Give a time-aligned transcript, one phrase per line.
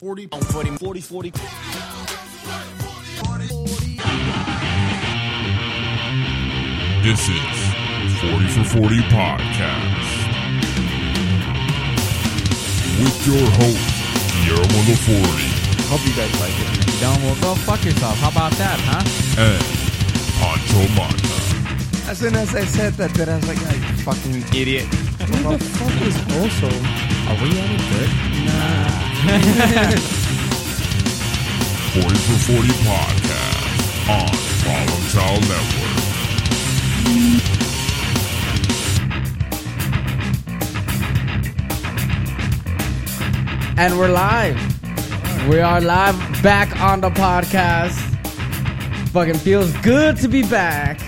[0.00, 1.30] 40, 40, 40, 40.
[7.04, 7.58] This is
[8.22, 10.08] 40 for 40 Podcast.
[12.96, 13.84] With your host,
[14.40, 15.20] Guillermo the 40
[15.90, 16.78] Hope you guys like it.
[16.78, 18.16] If you don't, well, go fuck yourself.
[18.20, 19.04] How about that, huh?
[19.36, 19.62] and
[20.40, 22.10] Pancho Mata.
[22.10, 24.86] As soon as I said that, then I was like, "Ah, you fucking idiot.
[25.44, 26.68] What the fuck is also?
[27.28, 29.09] Are we any good?
[29.20, 29.28] 40
[32.08, 34.30] for 40 Podcast on
[34.62, 37.00] Problem Child Network.
[43.76, 44.58] And we're live.
[45.50, 47.98] We are live back on the podcast.
[49.08, 50.98] Fucking feels good to be back.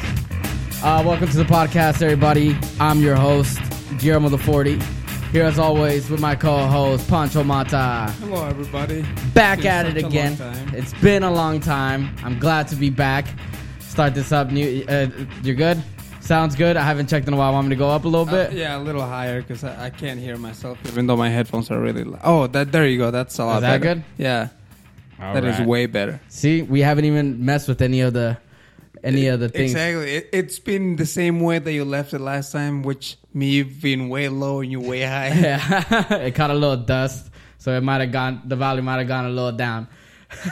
[0.82, 2.58] Uh, welcome to the podcast, everybody.
[2.78, 3.58] I'm your host,
[3.98, 4.78] Guillermo the 40.
[5.32, 8.12] Here as always with my co-host, Pancho Mata.
[8.20, 9.02] Hello, everybody.
[9.32, 10.36] Back Been at it again.
[10.74, 12.14] It's been a long time.
[12.22, 13.26] I'm glad to be back.
[13.80, 14.50] Start this up.
[14.50, 14.84] New.
[14.86, 15.08] Uh,
[15.42, 15.82] you're good.
[16.20, 16.76] Sounds good.
[16.76, 17.50] I haven't checked in a while.
[17.54, 18.52] Want me to go up a little Uh, bit?
[18.52, 21.80] yeah, a little higher because I, I can't hear myself, even though my headphones are
[21.80, 22.20] really loud.
[22.24, 23.10] Oh, that there you go.
[23.10, 23.94] That's a lot Is that better.
[23.94, 24.04] good?
[24.18, 24.48] Yeah,
[25.18, 25.66] that is Alright.
[25.66, 26.20] way better.
[26.28, 28.36] See, we haven't even messed with any of the
[29.02, 29.72] any of the things.
[29.72, 30.14] Exactly.
[30.16, 34.08] It, it's been the same way that you left it last time, which me being
[34.08, 35.28] way low and you way high.
[35.28, 38.42] Yeah, it caught a little dust, so it might have gone.
[38.44, 39.88] The volume might have gone a little down.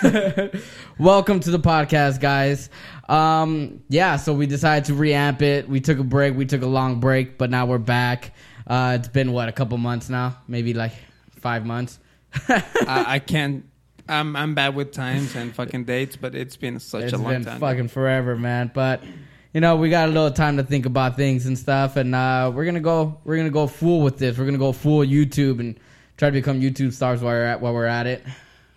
[0.99, 2.69] Welcome to the podcast, guys.
[3.09, 5.69] Um, yeah, so we decided to reamp it.
[5.69, 6.37] We took a break.
[6.37, 8.35] We took a long break, but now we're back.
[8.67, 10.93] Uh, it's been what a couple months now, maybe like
[11.41, 11.99] five months.
[12.49, 13.65] I, I can't.
[14.11, 17.33] I'm I'm bad with times and fucking dates, but it's been such it's a long
[17.33, 17.61] been time.
[17.61, 18.71] fucking forever, man.
[18.75, 19.03] But
[19.55, 22.53] you know, we got a little time to think about things and stuff, and uh,
[22.55, 23.19] we're gonna go.
[23.25, 24.37] We're gonna go full with this.
[24.37, 25.79] We're gonna go full YouTube and
[26.17, 28.25] try to become YouTube stars while we're at while we're at it.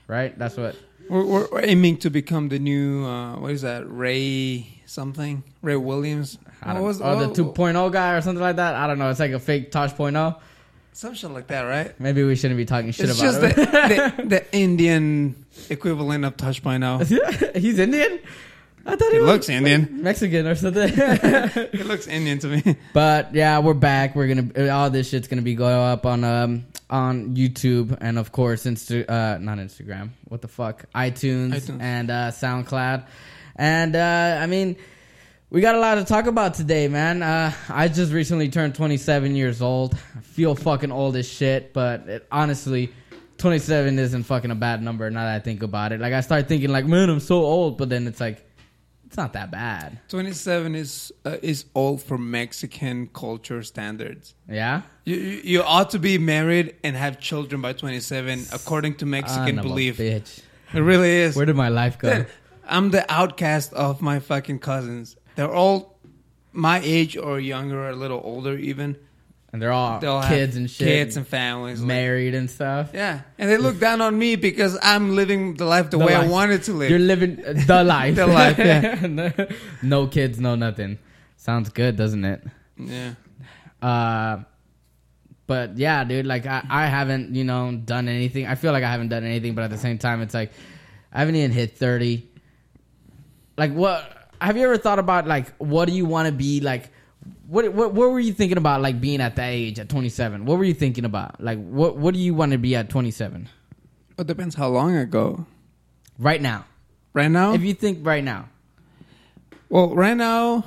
[0.08, 0.38] Right?
[0.38, 0.76] That's what.
[1.09, 3.84] We're, we're, aiming to become the new uh, what is that?
[3.88, 5.44] Ray something?
[5.61, 6.38] Ray Williams?
[6.61, 7.02] I don't What was-.
[7.02, 8.76] Oh, what- the 2.0 guy or something like that.
[8.76, 9.10] I don't know.
[9.10, 10.39] It's like a fake Tosh.0.
[10.93, 11.99] Some shit like that, right?
[11.99, 14.17] Maybe we shouldn't be talking shit it's about just the, it.
[14.17, 16.99] the, the Indian equivalent of Touch by now.
[17.55, 18.20] He's Indian.
[18.86, 20.03] I thought he, He was looks Indian.
[20.03, 20.89] Mexican or something.
[21.71, 22.76] He looks Indian to me.
[22.93, 24.15] But yeah, we're back.
[24.15, 28.32] We're gonna all this shit's gonna be going up on um on YouTube and of
[28.32, 30.09] course Insta uh not Instagram.
[30.27, 30.86] What the fuck?
[30.93, 31.82] iTunes, iTunes.
[31.82, 33.05] and uh SoundCloud.
[33.55, 34.76] And uh I mean
[35.53, 37.21] we got a lot to talk about today, man.
[37.21, 39.93] Uh I just recently turned 27 years old.
[39.93, 42.91] I feel fucking old as shit, but it, honestly
[43.37, 45.99] 27 isn't fucking a bad number now that I think about it.
[45.99, 48.43] Like I start thinking like, man, I'm so old, but then it's like
[49.05, 49.99] it's not that bad.
[50.09, 54.33] Twenty-seven is uh, is old for Mexican culture standards.
[54.49, 54.81] Yeah?
[55.05, 59.58] You, you you ought to be married and have children by twenty-seven, according to Mexican
[59.58, 59.99] Son of a belief.
[59.99, 60.41] bitch.
[60.73, 61.35] It really is.
[61.35, 62.25] Where did my life go?
[62.65, 65.15] I'm the outcast of my fucking cousins.
[65.36, 65.98] They're all
[66.52, 68.95] my age or younger, or a little older even.
[69.52, 70.88] And they're all They all kids and shit.
[70.88, 71.80] kids and families.
[71.80, 72.89] like- married and stuff.
[72.94, 76.16] yeah, and they look down on me because I'm living the life the, The way
[76.16, 76.32] I life.
[76.32, 76.89] wanted to live.
[76.89, 77.36] You're living
[77.67, 78.16] the life.
[78.16, 79.45] The life, yeah.
[79.83, 80.98] no, kids, no nothing.
[81.38, 82.44] Sounds good, doesn't it?
[82.80, 83.14] yeah.
[83.82, 84.44] Uh,
[85.45, 88.48] but yeah, dude, like I, I haven't, you know, done anything.
[88.48, 90.52] I feel like I haven't done anything, but at the same time, it's like
[91.11, 92.27] I haven't even hit thirty.
[93.58, 94.13] Like, what?
[94.43, 96.89] Have you ever thought about like what do you want to be like?
[97.48, 100.45] What, what what were you thinking about like being at that age at 27?
[100.45, 101.42] What were you thinking about?
[101.42, 103.48] Like what what do you want to be at 27
[104.20, 105.45] It depends how long ago.
[106.20, 106.65] right now?
[107.14, 108.49] Right now, If you think right now.
[109.70, 110.65] well, right now,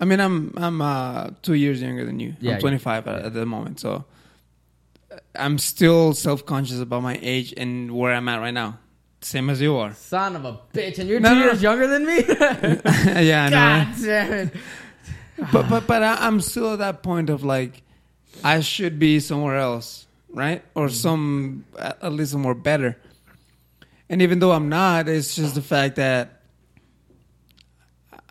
[0.00, 2.34] I mean, I'm I'm uh, two years younger than you.
[2.40, 4.04] Yeah, I'm 25 at, at the moment, so
[5.36, 8.78] I'm still self conscious about my age and where I'm at right now.
[9.22, 9.94] Same as you are.
[9.94, 12.18] Son of a bitch, and you're No, two no, years younger than me?
[13.26, 14.04] yeah, I know.
[14.06, 14.54] damn it.
[15.52, 17.82] but but but I, I'm still at that point of like
[18.42, 20.62] I should be somewhere else, right?
[20.74, 20.90] Or mm.
[20.90, 22.98] some at least somewhere better.
[24.08, 26.42] And even though I'm not, it's just the fact that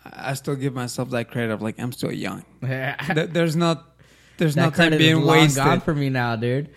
[0.04, 2.44] I still give myself that credit of like I'm still young.
[2.62, 3.88] Th- There's not
[4.36, 5.64] there's that no time being long wasted.
[5.64, 6.70] gone for me now, dude.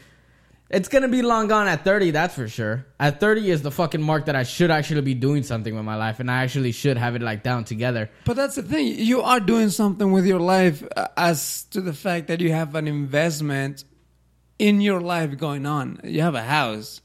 [0.70, 2.86] It's gonna be long gone at 30, that's for sure.
[3.00, 5.96] At 30 is the fucking mark that I should actually be doing something with my
[5.96, 8.10] life, and I actually should have it like down together.
[8.26, 8.88] But that's the thing.
[8.88, 12.74] You are doing something with your life uh, as to the fact that you have
[12.74, 13.84] an investment
[14.58, 16.00] in your life going on.
[16.04, 17.02] You have a house.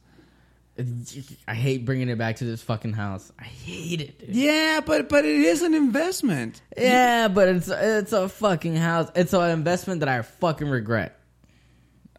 [1.46, 3.30] I hate bringing it back to this fucking house.
[3.38, 4.34] I hate it, dude.
[4.34, 6.62] Yeah, but but it is an investment.
[6.78, 9.10] Yeah, but it's it's a fucking house.
[9.14, 11.19] It's an investment that I fucking regret.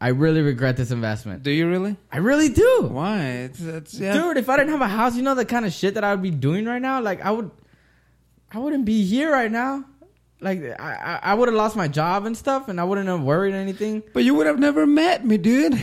[0.02, 1.44] I really regret this investment.
[1.44, 1.96] Do you really?
[2.12, 2.90] I really do.
[2.90, 3.22] Why?
[3.22, 4.14] It's, it's yeah.
[4.14, 6.10] Dude, if I didn't have a house, you know the kind of shit that I
[6.10, 7.00] would be doing right now?
[7.02, 7.52] Like I would
[8.52, 9.86] I wouldn't be here right now.
[10.40, 13.54] Like I I, would have lost my job and stuff and I wouldn't have worried
[13.54, 14.02] anything.
[14.12, 15.80] But you would have never met me, dude.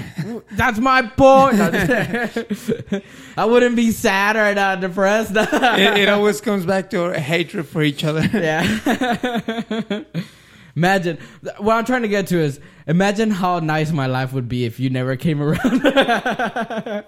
[0.51, 1.61] That's my point.
[3.37, 5.31] I wouldn't be sad or not depressed.
[5.37, 8.29] it, it always comes back to our hatred for each other.
[8.35, 10.03] yeah.
[10.79, 11.19] imagine
[11.59, 14.79] what I'm trying to get to is imagine how nice my life would be if
[14.79, 17.05] you never came around.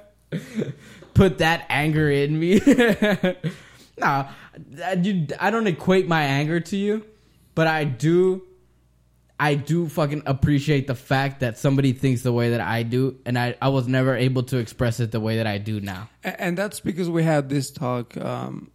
[1.14, 2.60] Put that anger in me.
[3.98, 4.28] no,
[5.00, 7.04] you, I don't equate my anger to you,
[7.54, 8.42] but I do.
[9.38, 13.38] I do fucking appreciate the fact that somebody thinks the way that I do, and
[13.38, 16.10] I, I was never able to express it the way that I do now.
[16.24, 18.70] A- and that's because we had this talk um,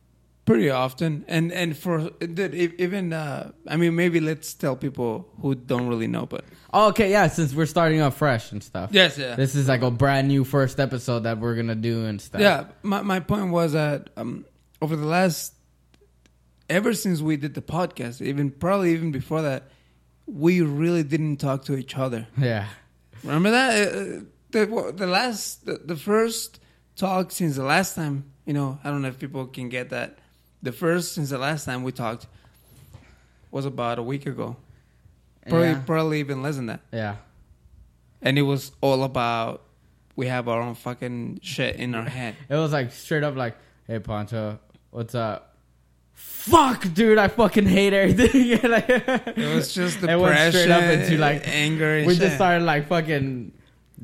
[0.46, 5.88] pretty often and and for even uh, i mean maybe let's tell people who don't
[5.88, 6.44] really know but
[6.78, 8.90] Oh, okay, yeah, since we're starting off fresh and stuff.
[8.92, 12.20] yes yeah This is like a brand new first episode that we're gonna do and
[12.22, 12.42] stuff.
[12.42, 14.46] yeah my, my point was that um,
[14.82, 15.54] over the last
[16.70, 19.64] ever since we did the podcast even probably even before that
[20.28, 22.68] we really didn't talk to each other Yeah.
[23.24, 24.22] remember that Uh,
[24.52, 26.60] the, the last the, the first
[26.96, 30.18] talk since the last time you know i don't know if people can get that
[30.66, 32.28] the first since the last time we talked
[33.52, 34.58] was about a week ago
[35.48, 35.82] probably Yeah.
[35.86, 37.16] probably even less than that Yeah.
[38.22, 39.62] and it was all about
[40.16, 43.56] we have our own fucking shit in our head It was like straight up like,
[43.88, 44.60] hey Poncho,
[44.92, 45.52] what's up?
[46.14, 48.52] Fuck, dude, I fucking hate everything.
[48.72, 52.24] like, it was just It depression went straight up into, like, anger and we shit.
[52.24, 53.52] just started like fucking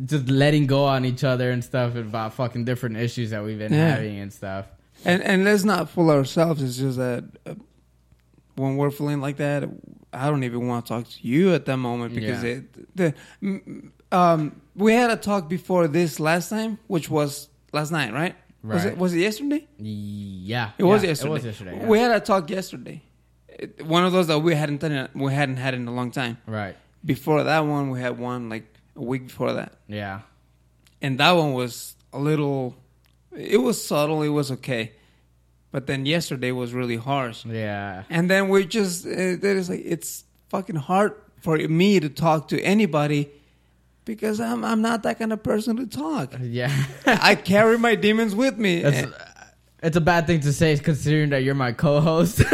[0.05, 3.73] just letting go on each other and stuff about fucking different issues that we've been
[3.73, 3.89] Yeah.
[3.95, 4.65] having and stuff.
[5.05, 6.61] And and let's not fool ourselves.
[6.61, 7.55] It's just that uh,
[8.55, 9.63] when we're feeling like that,
[10.13, 12.49] I don't even want to talk to you at that moment because Yeah.
[12.49, 13.13] it the
[14.11, 18.35] um we had a talk before this last time, which was last night, right?
[18.63, 18.93] Was Right.
[18.93, 19.67] it was it yesterday?
[19.77, 20.71] Yeah.
[20.77, 21.29] It was yesterday.
[21.29, 21.77] It was yesterday.
[21.77, 21.87] yeah.
[21.87, 23.01] We had a talk yesterday.
[23.47, 25.09] It- one of those that we hadn't done.
[25.15, 26.37] We hadn't had in a long time.
[26.45, 26.75] right.
[27.03, 28.65] Before that one, we had one like
[28.95, 30.19] a week before that, Yeah.
[31.01, 32.75] and that one was a little.
[33.35, 34.21] It was subtle.
[34.21, 34.93] It was okay,
[35.71, 37.45] but then yesterday was really harsh.
[37.45, 38.03] Yeah.
[38.09, 42.49] And then we just uh, there is like it's fucking hard for me to talk
[42.49, 43.29] to anybody
[44.05, 46.33] because I'm I'm not that kind of person to talk.
[46.41, 46.71] Yeah.
[47.05, 48.81] I carry my demons with me.
[48.81, 49.11] That's,
[49.83, 52.43] it's a bad thing to say considering that you're my co-host.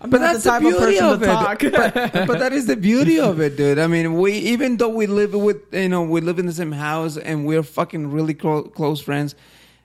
[0.00, 1.28] I'm but that's the, type beauty person of to it.
[1.28, 1.60] talk.
[1.60, 3.78] But, but that is the beauty of it, dude.
[3.78, 6.72] I mean, we even though we live with you know we live in the same
[6.72, 9.34] house and we're fucking really clo- close friends,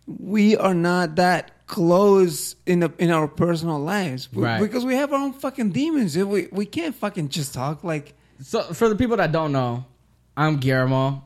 [0.07, 4.61] we are not that close in the, in our personal lives Right.
[4.61, 6.17] because we have our own fucking demons.
[6.17, 9.85] We we can't fucking just talk like so for the people that don't know,
[10.35, 11.23] I'm Guillermo.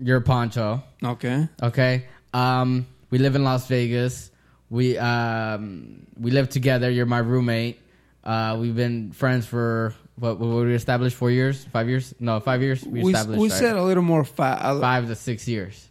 [0.00, 0.82] You're Poncho.
[1.04, 1.48] okay.
[1.62, 2.06] Okay.
[2.32, 4.30] Um, we live in Las Vegas.
[4.70, 6.88] We um we live together.
[6.90, 7.78] You're my roommate.
[8.24, 10.38] Uh, we've been friends for what?
[10.38, 11.16] What we established?
[11.16, 11.64] Four years?
[11.64, 12.14] Five years?
[12.20, 12.84] No, five years.
[12.84, 13.58] We, We, established we right?
[13.58, 14.80] said a little more five.
[14.80, 15.88] five to six years.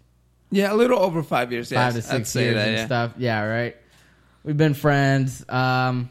[0.49, 1.71] Yeah, a little over five years.
[1.71, 2.85] Yes, five to I'd six say years that, and yeah.
[2.85, 3.13] stuff.
[3.17, 3.75] Yeah, right.
[4.43, 5.47] We've been friends.
[5.49, 6.09] Um,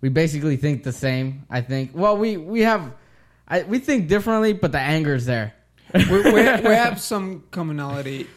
[0.00, 1.46] we basically think the same.
[1.48, 1.92] I think.
[1.94, 2.92] Well, we we have,
[3.46, 5.54] I, we think differently, but the anger's there.
[5.94, 8.28] we, we, we have some commonality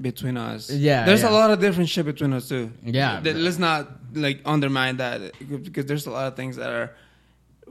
[0.00, 0.70] between us.
[0.70, 1.30] Yeah, there's yeah.
[1.30, 2.70] a lot of different shit between us too.
[2.84, 3.20] Yeah.
[3.22, 5.32] Let's not like undermine that
[5.62, 6.90] because there's a lot of things that are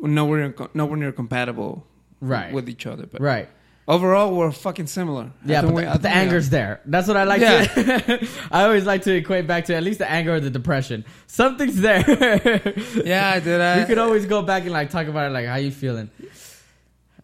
[0.02, 1.86] nowhere nowhere near compatible
[2.22, 2.54] Right.
[2.54, 3.06] with each other.
[3.06, 3.50] But Right.
[3.88, 5.32] overall, we're fucking similar.
[5.46, 6.12] Yeah, but we- the, but the are.
[6.16, 6.80] anger's there.
[6.86, 7.66] That's what I like Yeah.
[7.66, 8.28] to.
[8.52, 11.04] I always like to equate back to at least the anger or the depression.
[11.28, 12.04] Something's there.
[13.06, 13.62] Yeah, dude.
[13.62, 15.34] I, we could always go back and like talk about it.
[15.34, 16.10] Like, how you feeling?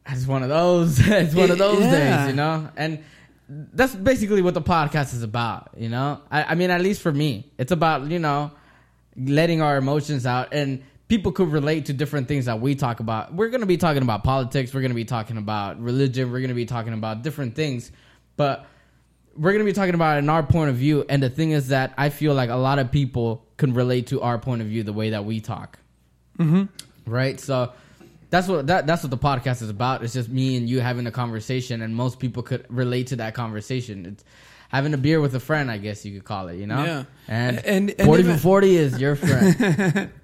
[0.07, 0.99] It's one of those.
[1.07, 2.17] it's one of those Yeah.
[2.25, 2.69] days, you know.
[2.75, 2.99] And
[3.49, 5.71] that's basically what the podcast is about.
[5.77, 8.51] You know, I, I mean, at least for me, it's about you know
[9.15, 10.83] letting our emotions out and.
[11.07, 13.33] People could relate to different things that we talk about.
[13.33, 14.73] We're going to be talking about politics.
[14.73, 16.31] We're going to be talking about religion.
[16.31, 17.91] We're going to be talking about different things.
[18.37, 18.65] But
[19.35, 21.05] we're going to be talking about it in our point of view.
[21.09, 24.21] And the thing is that I feel like a lot of people can relate to
[24.21, 25.79] our point of view the way that we talk.
[26.37, 27.11] Mm-hmm.
[27.11, 27.41] Right.
[27.41, 27.73] So
[28.29, 30.03] that's what that that's what the podcast is about.
[30.03, 33.33] It's just me and you having a conversation, and most people could relate to that
[33.33, 34.05] conversation.
[34.05, 34.23] It's
[34.71, 36.55] having a beer with a friend, I guess you could call it.
[36.57, 36.83] You know.
[36.83, 37.03] Yeah.
[37.27, 40.09] And, And- and forty even- for forty is your friend.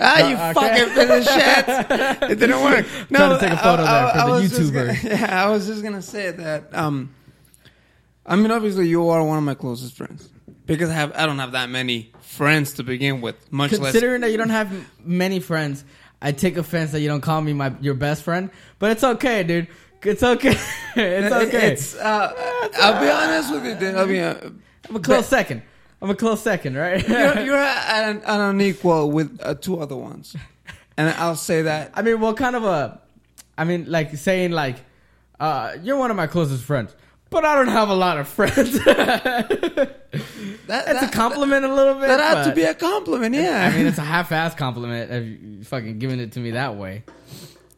[0.00, 0.84] Ah, you Uh, okay.
[0.84, 2.30] fucking of shit!
[2.30, 2.86] It didn't work.
[3.10, 5.02] No, Trying to take a photo there for the was just YouTuber.
[5.02, 6.72] gonna- yeah, I was just gonna say that.
[6.72, 7.12] Um,
[8.24, 10.28] I mean, obviously, you are one of my closest friends
[10.66, 13.34] because I have I don't have that many friends to begin with.
[13.50, 14.70] Much less Considering that you don't have
[15.04, 15.84] many friends,
[16.22, 19.42] I take offense that you don't call me my your best friend, but it's okay,
[19.42, 19.66] dude.
[20.02, 20.56] It's okay.
[20.96, 21.72] it's okay.
[21.72, 23.94] It's, uh, I'll be honest with you, dude.
[23.96, 24.50] I mean, uh,
[24.88, 25.62] I'm a close second.
[26.00, 27.06] I'm a close second, right?
[27.08, 30.36] you're, you're at an, an unequal with uh, two other ones,
[30.96, 31.90] and I'll say that.
[31.94, 33.00] I mean, what kind of a?
[33.56, 34.76] I mean, like saying like,
[35.40, 36.94] uh, you're one of my closest friends,
[37.30, 38.78] but I don't have a lot of friends.
[40.68, 42.08] That, That's a that- compliment a little bit.
[42.08, 43.70] That had to be a compliment, yeah.
[43.72, 47.04] I mean, it's a half-ass compliment if you fucking giving it to me that way.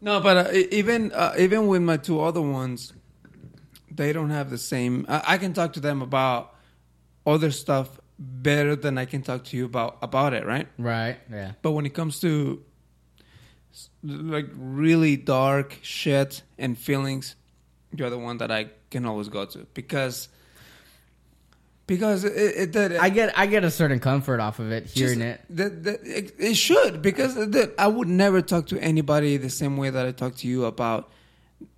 [0.00, 2.92] No, but uh, even uh, even with my two other ones,
[3.90, 5.06] they don't have the same.
[5.08, 6.54] I, I can talk to them about
[7.26, 10.68] other stuff better than I can talk to you about about it, right?
[10.78, 11.18] Right.
[11.30, 11.52] Yeah.
[11.62, 12.62] But when it comes to
[14.02, 17.36] like really dark shit and feelings,
[17.94, 20.28] you're the one that I can always go to because
[21.90, 25.18] because it, it, that I get I get a certain comfort off of it hearing
[25.18, 25.56] just- it.
[25.56, 29.76] That, that, it, it should because that, I would never talk to anybody the same
[29.76, 31.10] way that I talk to you about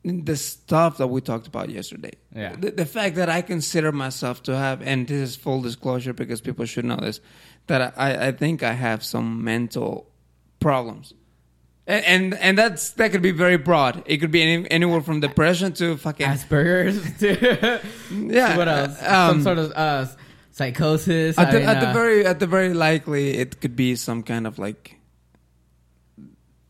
[0.05, 2.13] the stuff that we talked about yesterday.
[2.37, 2.55] Yeah.
[2.57, 6.43] The, the fact that I consider myself to have, and this is full disclosure because
[6.43, 7.21] people should know this,
[7.69, 10.11] that I, I think I have some mental
[10.61, 11.15] problems.
[11.87, 14.05] And, and and that's that could be very broad.
[14.07, 17.19] It could be any, anywhere from depression to fucking Asperger's.
[17.19, 17.81] to-
[18.13, 18.57] yeah.
[18.57, 19.03] what else?
[19.03, 20.07] Um, Some sort of uh,
[20.53, 21.37] psychosis.
[21.39, 24.23] at the, mean, at the uh, very at the very likely it could be some
[24.23, 24.97] kind of like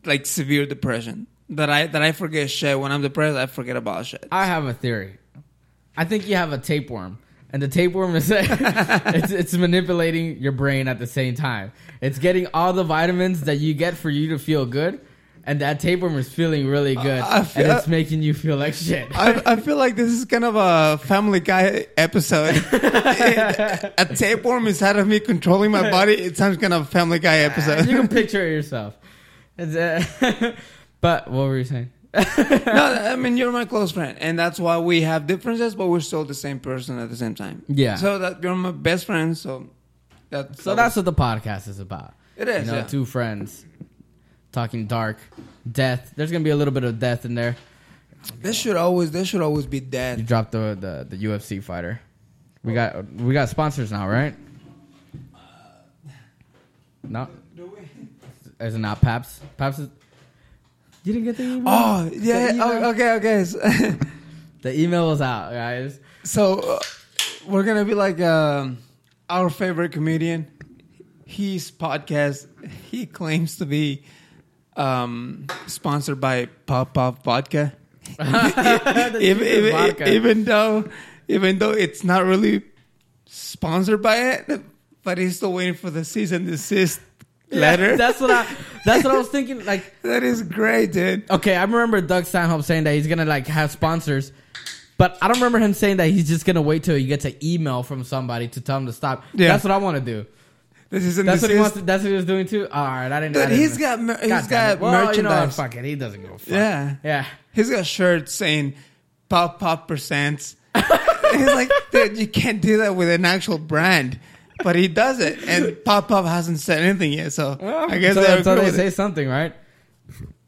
[0.05, 4.07] like severe depression that I that I forget shit when I'm depressed I forget about
[4.07, 4.27] shit.
[4.31, 5.17] I have a theory.
[5.95, 7.19] I think you have a tapeworm,
[7.53, 11.71] and the tapeworm is it's, it's manipulating your brain at the same time.
[12.01, 14.99] It's getting all the vitamins that you get for you to feel good,
[15.45, 18.73] and that tapeworm is feeling really good, I feel- and it's making you feel like
[18.73, 19.07] shit.
[19.15, 22.55] I, I feel like this is kind of a Family Guy episode.
[22.73, 26.13] a tapeworm inside of me controlling my body.
[26.13, 27.85] It sounds kind of a Family Guy episode.
[27.87, 28.97] you can picture it yourself.
[29.57, 30.55] It's, uh,
[31.01, 31.91] but what were you saying?
[32.37, 35.99] no, I mean you're my close friend, and that's why we have differences, but we're
[35.99, 37.63] still the same person at the same time.
[37.67, 37.95] Yeah.
[37.95, 39.35] So that you're my best friend.
[39.35, 39.67] So
[40.29, 42.13] that's So that's what the podcast is about.
[42.37, 42.83] It is, You know, yeah.
[42.85, 43.65] two friends
[44.51, 45.17] talking dark,
[45.69, 46.13] death.
[46.15, 47.55] There's gonna be a little bit of death in there.
[48.39, 50.19] This should always this should always be dead.
[50.19, 51.99] You dropped the, the the UFC fighter.
[52.63, 54.35] We got we got sponsors now, right?
[55.35, 55.39] Uh,
[57.03, 57.27] no,
[58.59, 59.41] is it not Paps?
[59.57, 59.89] Paps is.
[61.03, 61.63] You didn't get the email.
[61.67, 62.51] Oh yeah.
[62.53, 62.63] Email?
[62.63, 63.11] oh, okay.
[63.15, 63.43] Okay.
[63.45, 63.59] So,
[64.61, 65.99] The email was out, guys.
[66.23, 66.79] so uh,
[67.45, 68.77] we're gonna be like um,
[69.29, 70.47] our favorite comedian.
[71.25, 72.47] His podcast.
[72.89, 74.03] He claims to be
[74.77, 77.73] um, sponsored by Popov Vodka.
[78.19, 80.13] Even, even, vodka.
[80.13, 80.89] even though
[81.27, 82.61] even though it's not really
[83.25, 84.61] sponsored by it,
[85.03, 87.05] but he's still waiting for the season to cease and
[87.49, 87.97] desist Yeah, letter.
[87.97, 88.47] that's what I.
[88.85, 89.63] That's what I was thinking.
[89.65, 91.29] Like, that is great, dude.
[91.31, 94.31] okay, I remember Doug Stanhope saying that he's gonna like have sponsors,
[94.97, 97.35] but I don't remember him saying that he's just gonna wait till he gets an
[97.41, 99.23] email from somebody to tell him to stop.
[99.33, 99.49] Yeah.
[99.49, 100.25] That's what I want to do.
[100.89, 101.75] This is That's what he wants.
[101.75, 102.67] To, that's what he was doing too.
[102.69, 103.35] All right, I didn't.
[103.37, 104.79] I Dude, didn't he's got mer- he's God got.
[104.79, 105.55] Well, You know, merchandise.
[105.55, 105.85] fuck it.
[105.85, 106.37] He doesn't go.
[106.37, 106.47] Fuck.
[106.49, 107.25] yeah, Yeah.
[107.53, 108.75] he's got shirts saying
[109.29, 114.19] "pop pop percents." he's like, dude, you can't do that with an actual brand,
[114.63, 117.33] but he does it, and Popov hasn't said anything yet.
[117.33, 118.93] So Well, I guess so, they're until cool they say it.
[118.93, 119.53] something, right?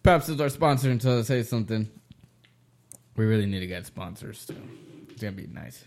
[0.04, 1.90] Perhaps it's our sponsor until they say something.
[3.16, 4.56] We really need to get sponsors too.
[5.10, 5.84] It's gonna be nice.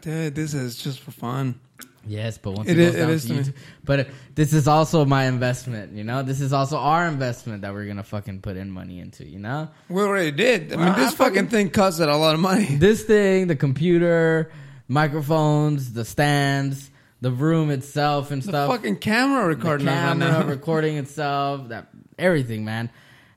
[0.00, 1.60] Dude, this is just for fun.
[2.08, 3.40] Yes, but once It it, is- goes it down is to to me.
[3.40, 4.04] YouTube, but uh,
[4.36, 5.92] this is also my investment.
[5.92, 9.24] You know, this is also our investment that we're gonna fucking put in money into.
[9.26, 10.72] You know, We already did.
[10.72, 12.76] I mean, this I fucking fucking- thing costs a lot of money.
[12.76, 14.50] this thing, the computer,
[14.88, 16.90] microphones, the stands,
[17.26, 18.70] the room itself, and The stuff.
[18.70, 22.88] fucking camera recording right camera recording itself, that everything, man.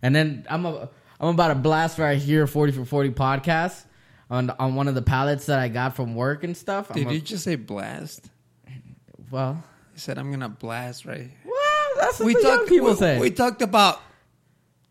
[0.04, 3.84] And then I'm a, I'm about to blast right here, forty for forty podcast
[4.30, 6.94] on on one of the pallets that I got from work and stuff.
[6.94, 8.30] Did a- you just say blast?
[9.32, 12.70] well, He said, "I'm gonna blast right." well, that's what We the young talked.
[12.70, 13.20] people we, say.
[13.20, 14.00] we talked about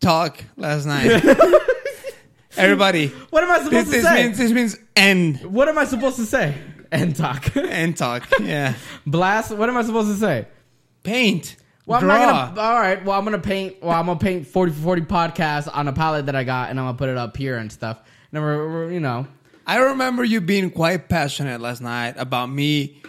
[0.01, 1.23] talk last night.
[2.57, 4.23] Everybody, what am I this, supposed to this say?
[4.25, 6.55] means this means end what am I supposed to say?
[6.91, 7.55] And talk.
[7.55, 8.27] end talk.
[8.39, 8.73] Yeah,
[9.05, 9.51] Blast.
[9.55, 10.47] What am I supposed to say?
[11.03, 11.55] paint.
[11.85, 12.13] Well, draw.
[12.13, 12.67] I'm not gonna.
[12.67, 13.03] All right.
[13.05, 13.81] Well, I'm gonna paint.
[13.81, 16.79] Well, I'm gonna paint 40 for 40 podcast on a palette that I got, and
[16.79, 17.99] I'm gonna put it up here and stuff.
[18.31, 19.27] And we're, we're- you know,
[19.65, 23.01] I remember you being quite passionate last night about me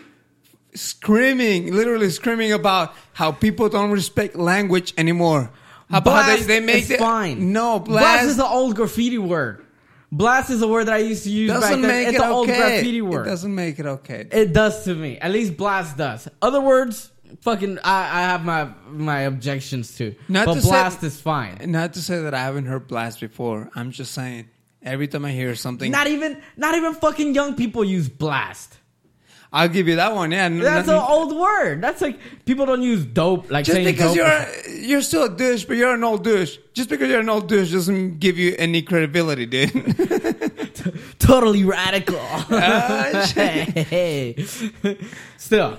[0.74, 5.50] screaming, literally screaming about how people don't respect language anymore.
[5.88, 7.52] About blast how they, they make it fine.
[7.52, 8.02] No, blast.
[8.04, 9.64] blast, is the old graffiti word.
[10.12, 11.88] Blast is a word that I used to use back doesn't then.
[11.88, 13.26] make it's it an old graffiti word.
[13.26, 14.26] It doesn't make it okay.
[14.30, 15.18] It does to me.
[15.18, 16.28] At least blast does.
[16.42, 17.12] Other words,
[17.42, 20.14] fucking I, I have my my objections to.
[20.28, 21.58] Not but to say- blast is fine.
[21.66, 23.70] Not to say that I haven't heard blast before.
[23.76, 24.48] I'm just saying
[24.82, 28.78] every time I hear something, Not even not even fucking young people use blast.
[29.52, 30.30] I'll give you that one.
[30.30, 31.82] Yeah, That's an old word.
[31.82, 33.96] That's like people don't use dope like saying dope.
[33.96, 34.66] just because dope.
[34.68, 36.58] you're you're still a douche, but you're an old douche.
[36.72, 39.70] Just because you're an old douche doesn't give you any credibility, dude.
[41.18, 42.20] totally radical.
[42.52, 43.68] Ah, shit.
[43.86, 44.34] hey,
[45.36, 45.78] still,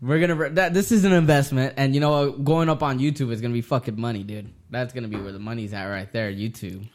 [0.00, 0.74] we're gonna that.
[0.74, 2.44] This is an investment, and you know what?
[2.44, 4.52] Going up on YouTube is gonna be fucking money, dude.
[4.70, 6.32] That's gonna be where the money's at right there.
[6.32, 6.88] YouTube,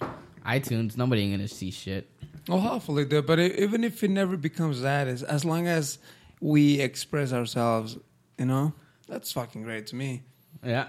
[0.46, 0.98] iTunes.
[0.98, 2.10] Nobody ain't gonna see shit.
[2.48, 3.26] Well, hopefully, dude.
[3.26, 6.00] But even if it never becomes that, as as long as
[6.42, 7.98] we express ourselves,
[8.38, 8.74] you know,
[9.08, 10.24] that's fucking great to me.
[10.64, 10.88] Yeah.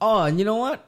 [0.00, 0.84] Oh, and you know what?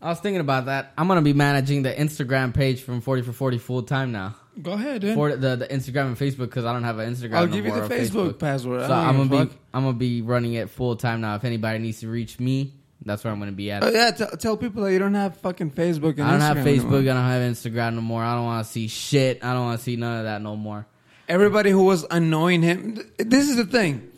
[0.00, 0.92] I was thinking about that.
[0.98, 4.36] I'm gonna be managing the Instagram page from 40 for 40 full time now.
[4.60, 5.14] Go ahead, dude.
[5.14, 7.34] For the, the Instagram and Facebook because I don't have an Instagram.
[7.34, 8.38] I'll no give you the Facebook, Facebook.
[8.38, 8.86] password.
[8.86, 9.58] So I'm gonna be fuck.
[9.72, 11.36] I'm gonna be running it full time now.
[11.36, 13.82] If anybody needs to reach me, that's where I'm gonna be at.
[13.84, 16.12] Oh, yeah, t- tell people that you don't have fucking Facebook.
[16.18, 16.98] And I don't have Facebook.
[16.98, 16.98] anymore.
[17.00, 18.22] I don't have Instagram no more.
[18.22, 19.42] I don't want to see shit.
[19.44, 20.86] I don't want to see none of that no more.
[21.28, 22.94] Everybody who was annoying him.
[22.96, 24.08] th- This is the thing.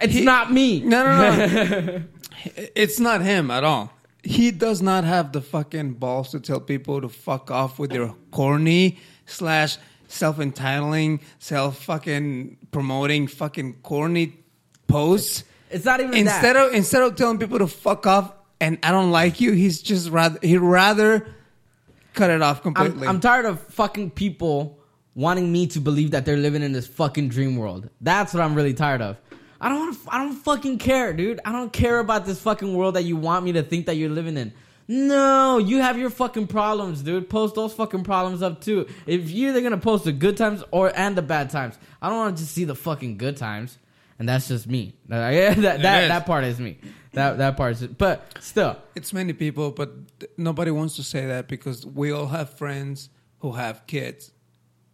[0.00, 0.80] It's He- not me.
[0.80, 2.02] No, no, no.
[2.74, 3.92] it's not him at all.
[4.24, 8.12] He does not have the fucking balls to tell people to fuck off with their
[8.30, 14.34] corny slash self entitling, self fucking promoting fucking corny
[14.86, 15.44] posts.
[15.70, 16.68] It's not even Instead that.
[16.68, 20.10] of instead of telling people to fuck off and I don't like you, he's just
[20.10, 21.26] rather he'd rather
[22.14, 23.06] cut it off I'm, completely.
[23.06, 24.78] I'm tired of fucking people
[25.14, 27.90] wanting me to believe that they're living in this fucking dream world.
[28.00, 29.16] That's what I'm really tired of.
[29.60, 29.98] I don't want.
[30.08, 31.40] I don't fucking care, dude.
[31.44, 34.10] I don't care about this fucking world that you want me to think that you're
[34.10, 34.52] living in.
[34.90, 37.28] No, you have your fucking problems, dude.
[37.28, 38.86] Post those fucking problems up too.
[39.06, 42.18] If you're either gonna post the good times or and the bad times, I don't
[42.18, 43.76] want to just see the fucking good times,
[44.18, 44.94] and that's just me.
[45.08, 46.08] Yeah, that that, is.
[46.08, 46.78] that part is me.
[47.12, 47.86] That that part is.
[47.86, 49.92] But still, It's many people, but
[50.36, 53.10] nobody wants to say that because we all have friends
[53.40, 54.32] who have kids,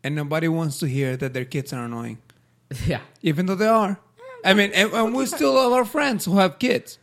[0.03, 2.19] and nobody wants to hear that their kids are annoying,
[2.87, 3.01] yeah.
[3.23, 3.99] even though they are.
[4.45, 6.99] I mean, and, and we still love our friends who have kids,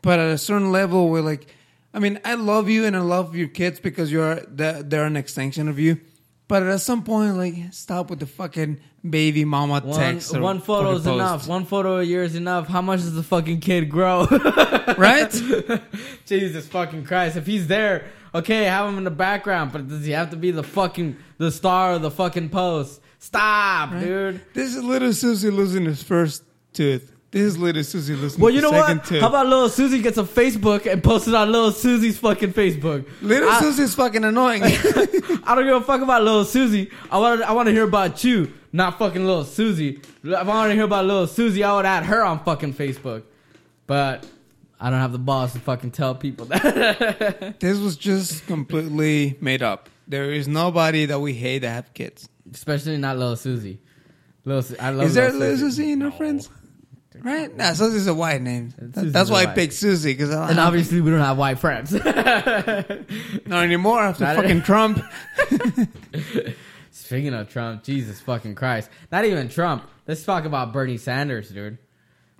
[0.00, 1.48] but at a certain level, we're like,
[1.92, 5.16] I mean, I love you and I love your kids because you're they're, they're an
[5.16, 6.00] extension of you.
[6.46, 10.38] But at some point, like, stop with the fucking baby mama One, text.
[10.38, 11.48] one photo is fucking enough.
[11.48, 12.68] One photo a year is enough.
[12.68, 14.26] How much does the fucking kid grow?
[14.98, 15.30] right?
[16.26, 17.36] Jesus fucking Christ.
[17.36, 20.50] If he's there, okay, have him in the background, but does he have to be
[20.50, 23.00] the fucking the star of the fucking post?
[23.18, 24.42] Stop, dude.
[24.52, 27.13] This is little Susie losing his first tooth.
[27.34, 29.04] This is little Susie losing Well, you know what?
[29.06, 29.20] tooth.
[29.20, 33.04] How about little Susie gets a Facebook and posts it on little Susie's fucking Facebook?
[33.20, 34.62] little I, Susie's fucking annoying.
[34.64, 36.92] I don't give a fuck about little Susie.
[37.10, 40.00] I want I want to hear about you, not fucking little Susie.
[40.22, 43.24] If I want to hear about little Susie, I would add her on fucking Facebook.
[43.88, 44.24] But
[44.78, 47.56] I don't have the balls to fucking tell people that.
[47.58, 49.88] this was just completely made up.
[50.06, 52.28] There is nobody that we hate that have kids.
[52.52, 53.80] Especially not little Susie.
[54.44, 55.82] Little, Su- I love is there little Susie.
[55.82, 56.48] Susie in our friends?
[57.22, 57.54] Right?
[57.56, 58.74] Nah, Susie's a white name.
[58.78, 59.54] That- Susie's that's a why I white.
[59.54, 61.92] picked Susie because I And don't obviously, we don't have white friends.
[62.04, 65.00] not anymore after Not- fucking Trump.
[66.90, 68.88] Speaking of Trump, Jesus fucking Christ.
[69.10, 69.88] Not even Trump.
[70.06, 71.78] Let's talk about Bernie Sanders, dude.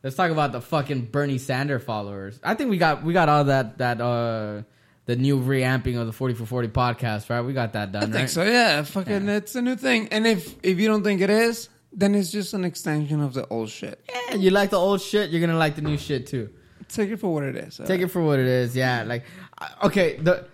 [0.03, 2.39] Let's talk about the fucking Bernie Sanders followers.
[2.43, 4.63] I think we got we got all that that uh
[5.07, 7.41] the new reamping of the 40 for 40 podcast, right?
[7.43, 8.31] We got that done, I think right?
[8.31, 8.43] so.
[8.43, 10.09] Yeah, fucking, it's a new thing.
[10.09, 13.47] And if if you don't think it is, then it's just an extension of the
[13.49, 14.01] old shit.
[14.31, 16.51] Yeah, you like the old shit, you're gonna like the new shit too.
[16.89, 17.81] Take it for what it is.
[17.87, 18.77] Take it for what it is.
[18.77, 19.25] Yeah, like
[19.59, 20.47] uh, okay, the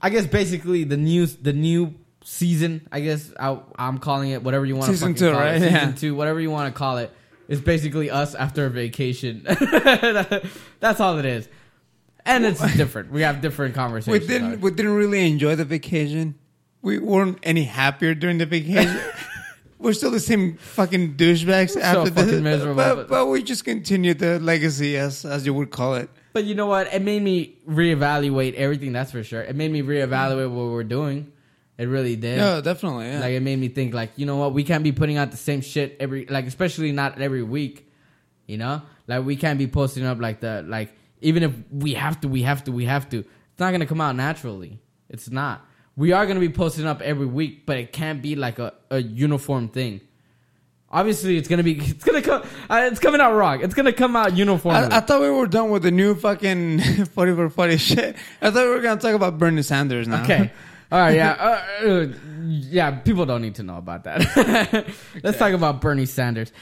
[0.00, 2.86] I guess basically the new the new season.
[2.92, 4.90] I guess I, I'm calling it whatever you want.
[4.90, 5.56] Season to two, call right?
[5.56, 5.60] It.
[5.62, 5.92] Season Yeah.
[5.92, 7.04] two, whatever you want to call it.
[7.04, 7.12] it,
[7.48, 9.42] is basically us after a vacation.
[10.80, 11.48] That's all it is,
[12.26, 13.10] and it's different.
[13.10, 14.26] We have different We conversations.
[14.26, 16.34] didn't we didn't really enjoy the vacation.
[16.82, 19.00] We weren't any happier during the vacation.
[19.78, 23.42] We're still the same fucking douchebags so after fucking this, miserable, But, but- but we
[23.42, 26.10] just continued the legacy, as as you would call it.
[26.32, 26.92] But you know what?
[26.92, 28.92] It made me reevaluate everything.
[28.92, 29.40] That's for sure.
[29.42, 31.32] It made me reevaluate what we're doing.
[31.78, 32.38] It really did.
[32.38, 33.06] Yeah, definitely.
[33.06, 33.20] Yeah.
[33.20, 35.36] Like it made me think like, you know what, we can't be putting out the
[35.36, 37.88] same shit every like especially not every week.
[38.46, 38.82] You know?
[39.06, 42.42] Like we can't be posting up like the like even if we have to, we
[42.42, 43.18] have to, we have to.
[43.18, 44.80] It's not gonna come out naturally.
[45.08, 45.64] It's not.
[45.98, 49.02] We are gonna be posting up every week, but it can't be like a, a
[49.02, 50.00] uniform thing.
[50.92, 51.74] Obviously, it's gonna be.
[51.80, 52.42] It's gonna come.
[52.70, 53.62] Uh, it's coming out wrong.
[53.62, 54.76] It's gonna come out uniform.
[54.76, 58.16] I, I thought we were done with the new fucking 40 for 40 shit.
[58.40, 60.22] I thought we were going to talk about Bernie Sanders now.
[60.22, 60.52] Okay.
[60.92, 61.16] All right.
[61.16, 61.32] Yeah.
[61.32, 62.06] Uh, uh,
[62.46, 62.92] yeah.
[62.92, 64.86] People don't need to know about that.
[65.24, 66.52] Let's talk about Bernie Sanders.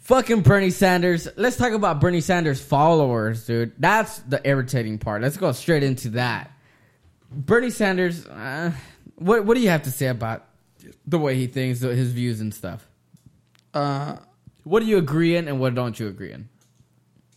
[0.00, 1.28] Fucking Bernie Sanders.
[1.36, 3.72] Let's talk about Bernie Sanders followers, dude.
[3.78, 5.22] That's the irritating part.
[5.22, 6.50] Let's go straight into that.
[7.30, 8.26] Bernie Sanders.
[8.26, 8.72] Uh,
[9.16, 10.44] what What do you have to say about
[11.06, 12.86] the way he thinks, his views and stuff?
[13.72, 14.16] Uh,
[14.64, 16.48] What do you agree in, and what don't you agree in?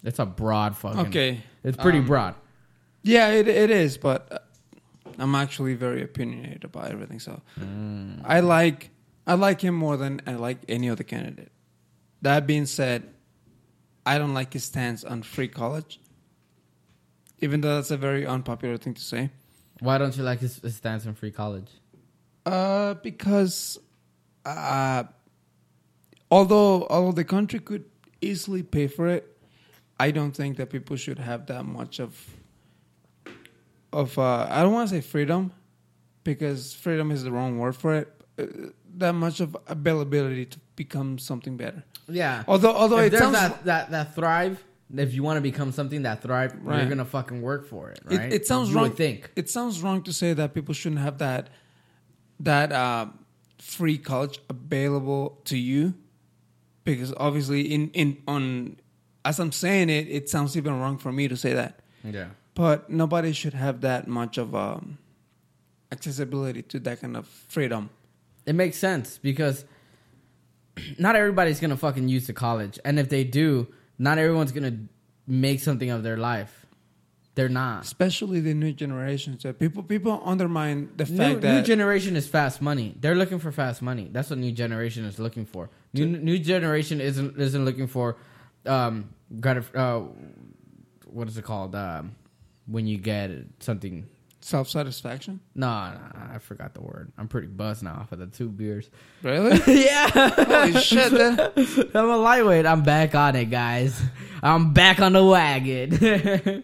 [0.04, 1.08] That's a broad fucking.
[1.08, 1.42] okay.
[1.64, 2.36] It's pretty Um, broad.
[3.04, 4.40] Yeah, it it is, but uh,
[5.18, 7.20] I'm actually very opinionated about everything.
[7.20, 7.42] So
[8.24, 8.90] I like
[9.26, 11.52] I like him more than I like any other candidate.
[12.22, 13.04] That being said,
[14.06, 16.00] I don't like his stance on free college,
[17.40, 19.30] even though that's a very unpopular thing to say.
[19.80, 21.70] Why don't you like his, his stance on free college?
[22.46, 23.78] Uh, because
[24.46, 25.04] uh,
[26.32, 27.86] although although the country could
[28.22, 29.38] easily pay for it,
[30.00, 32.26] I don't think that people should have that much of
[33.92, 35.52] of uh, I don't want to say freedom
[36.24, 38.14] because freedom is the wrong word for it.
[38.40, 41.84] Uh, that much of availability to become something better.
[42.08, 42.44] Yeah.
[42.48, 44.64] Although although if it there's sounds that, that that thrive,
[44.96, 46.80] if you want to become something that thrive, Right.
[46.80, 48.34] you're gonna fucking work for it, It- right?
[48.34, 48.92] It, sounds You wrong.
[48.92, 49.32] Think.
[49.36, 51.50] it sounds wrong to say that people shouldn't have that
[52.40, 53.08] that uh,
[53.60, 55.94] free college available to you,
[56.84, 58.78] because obviously in in on
[59.26, 61.82] as I'm saying it, it sounds even wrong for me to say that.
[62.04, 62.28] Yeah.
[62.54, 64.98] But nobody should have that much of um,
[65.92, 67.90] accessibility to that kind of freedom.
[68.46, 69.66] It makes sense because
[70.98, 73.68] not everybody's gonna fucking use the college, and if they do,
[74.00, 74.78] not everyone's gonna
[75.26, 76.66] make something of their life.
[77.36, 77.84] They're not.
[77.84, 79.44] Especially the new generations.
[79.44, 82.96] That people people undermine the fact new that new generation is fast money.
[83.00, 84.10] They're looking for fast money.
[84.12, 85.70] That's what new generation is looking for.
[85.94, 88.18] New new generation isn't isn't looking for
[88.66, 90.08] um gratif- uh,
[91.06, 92.16] what is it called um
[92.66, 93.30] when you get
[93.60, 94.08] something.
[94.48, 95.40] Self satisfaction.
[95.56, 96.00] No, no,
[96.34, 97.12] I forgot the word.
[97.18, 98.90] I'm pretty buzzed now off of the two beers.
[99.22, 99.60] Really?
[99.86, 100.08] yeah.
[100.10, 101.12] Holy shit!
[101.12, 101.40] Then.
[101.94, 102.66] I'm a lightweight.
[102.66, 104.02] I'm back on it, guys.
[104.42, 105.92] I'm back on the wagon.
[106.02, 106.64] it,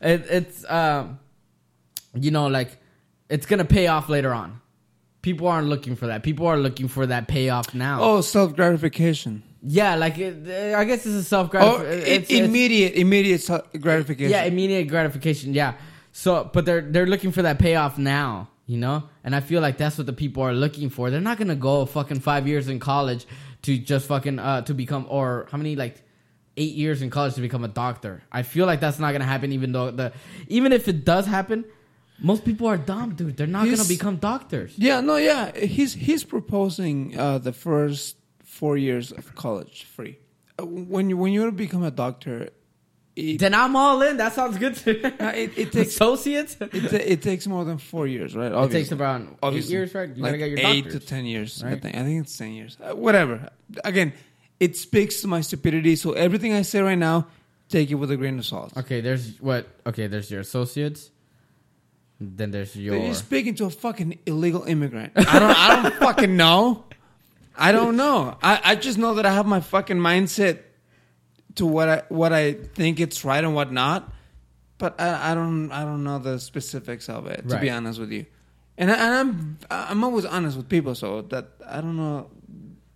[0.00, 1.18] it's um,
[2.14, 2.76] you know, like
[3.28, 4.60] it's gonna pay off later on.
[5.22, 6.22] People aren't looking for that.
[6.22, 8.02] People are looking for that payoff now.
[8.02, 9.42] Oh, self gratification.
[9.62, 12.36] yeah, like it, I guess it's a self Oh, gratification.
[12.42, 13.48] i- immediate, immediate
[13.80, 14.30] gratification.
[14.30, 15.52] Yeah, immediate gratification.
[15.54, 15.74] Yeah.
[16.12, 19.04] So, but they're they're looking for that payoff now, you know.
[19.24, 21.10] And I feel like that's what the people are looking for.
[21.10, 23.26] They're not gonna go fucking five years in college
[23.62, 26.02] to just fucking uh to become or how many like
[26.56, 28.22] eight years in college to become a doctor.
[28.32, 29.52] I feel like that's not gonna happen.
[29.52, 30.12] Even though the
[30.48, 31.64] even if it does happen,
[32.18, 33.36] most people are dumb, dude.
[33.36, 34.74] They're not He's- gonna become doctors.
[34.76, 35.56] yeah, no, yeah.
[35.56, 40.18] He's he's proposing uh, the first four years of college free.
[40.58, 42.50] Uh, When you when you want to become a doctor,
[43.20, 44.16] it, Then I'm all in.
[44.16, 44.74] That sounds good.
[44.76, 46.56] To No, it- it takes- associates.
[46.60, 48.52] it, it takes more than four years, right?
[48.52, 50.08] It takes about eight years, right?
[50.08, 51.00] You like gotta get your eight doctors.
[51.02, 51.62] to ten years.
[51.62, 52.76] I think I think it's ten years.
[52.82, 53.50] Uh, whatever.
[53.84, 54.12] Again,
[54.58, 55.96] it speaks to my stupidity.
[55.96, 57.26] So everything I say right now,
[57.68, 58.76] take it with a grain of salt.
[58.76, 59.66] Okay, there's what?
[59.86, 61.10] Okay, there's your associates.
[62.20, 62.96] Then there's your.
[62.96, 65.12] You're speaking to a fucking illegal immigrant.
[65.16, 65.56] I don't.
[65.58, 66.84] I don't fucking know.
[67.56, 68.36] I don't know.
[68.42, 70.58] I, I just know that I have my fucking mindset
[71.56, 74.12] to what I what I think it's right and what not.
[74.78, 78.10] But I, I don't I don't know the specifics of it to be honest with
[78.12, 78.26] you.
[78.78, 82.30] And, I, and I'm I'm always honest with people, so that I don't know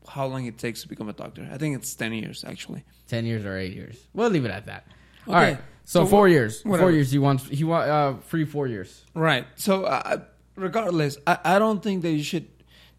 [0.08, 1.46] how long it takes to become a doctor.
[1.52, 2.84] I think it's ten years actually.
[3.08, 3.98] ten years or eight years.
[4.14, 4.86] We'll leave it at that.
[5.26, 5.52] All Okay.
[5.52, 5.58] right.
[5.84, 6.62] So, So four wha- years.
[6.64, 6.88] whatever.
[6.88, 7.10] Four years.
[7.10, 7.46] He wants.
[7.48, 9.04] He want uh, free four years.
[9.14, 9.46] Right.
[9.56, 10.22] So, uh,
[10.56, 12.46] regardless, I, I don't think that you should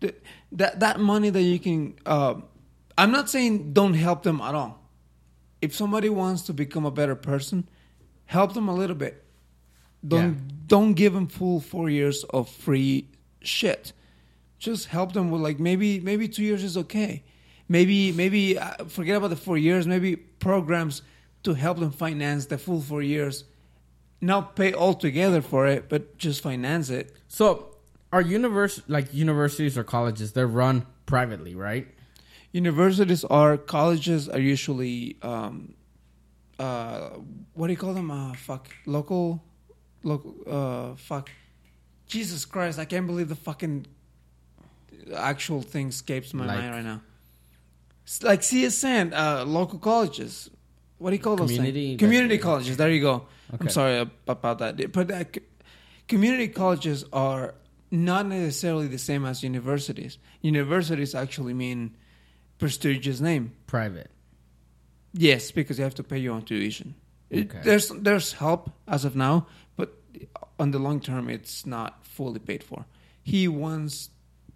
[0.02, 1.96] that that, that money that you can.
[2.06, 2.36] Uh,
[2.96, 4.80] I'm not saying don't help them at all.
[5.66, 7.68] If somebody wants to become a better person,
[8.26, 9.24] help them a little bit.
[10.08, 13.08] Don't don't give them full four years of free
[13.42, 13.94] shit.
[14.60, 17.24] Just help them with like maybe maybe two years is okay.
[17.68, 19.88] Maybe maybe uh, forget about the four years.
[19.88, 21.02] Maybe programs
[21.44, 23.46] to help them finance the full four years
[24.22, 27.16] not pay all together for it, but just finance it.
[27.28, 27.76] So,
[28.12, 30.34] are univers like universities or colleges?
[30.34, 31.88] They're run privately, right?
[32.56, 35.74] Universities or colleges are usually um,
[36.58, 37.10] uh,
[37.54, 38.10] what do you call them?
[38.10, 39.44] Uh, fuck local,
[40.04, 40.34] local.
[40.48, 41.30] Uh, fuck.
[42.08, 42.80] Jesus Christ!
[42.80, 43.88] I can't believe the fucking
[45.14, 47.02] actual thing escapes my Like- mind right now.
[48.06, 50.50] It's like CSN, uh, local colleges.
[50.98, 52.00] What do you call those Community- things?
[52.00, 52.78] Community colleges.
[52.78, 53.16] There you go.
[53.54, 53.58] Okay.
[53.60, 55.24] I'm sorry about that, but uh,
[56.08, 57.56] community colleges are
[57.92, 60.18] not necessarily the same as universities.
[60.42, 61.98] Universities actually mean
[62.58, 63.52] prestigious name.
[63.68, 64.10] Private.
[65.14, 66.96] Yes, because you have to pay your own tuition.
[67.30, 67.62] It- Okay.
[67.64, 69.94] there's there's help as of now, but
[70.60, 72.86] on the long term, it's not fully paid for.
[73.24, 74.10] He wants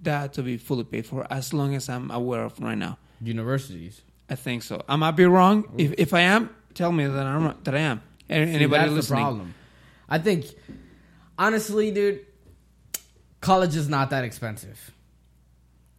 [0.04, 2.98] that to be fully paid for, as long as I'm aware of right now.
[3.22, 4.02] Universities.
[4.30, 4.84] I think so.
[4.88, 5.64] I might be wrong.
[5.78, 8.02] If if I am, tell me that I'm that I am.
[8.30, 9.20] A- See, that's listening?
[9.20, 9.54] the problem.
[10.08, 10.46] I think,
[11.38, 12.20] honestly, dude,
[13.42, 14.92] college is not that expensive.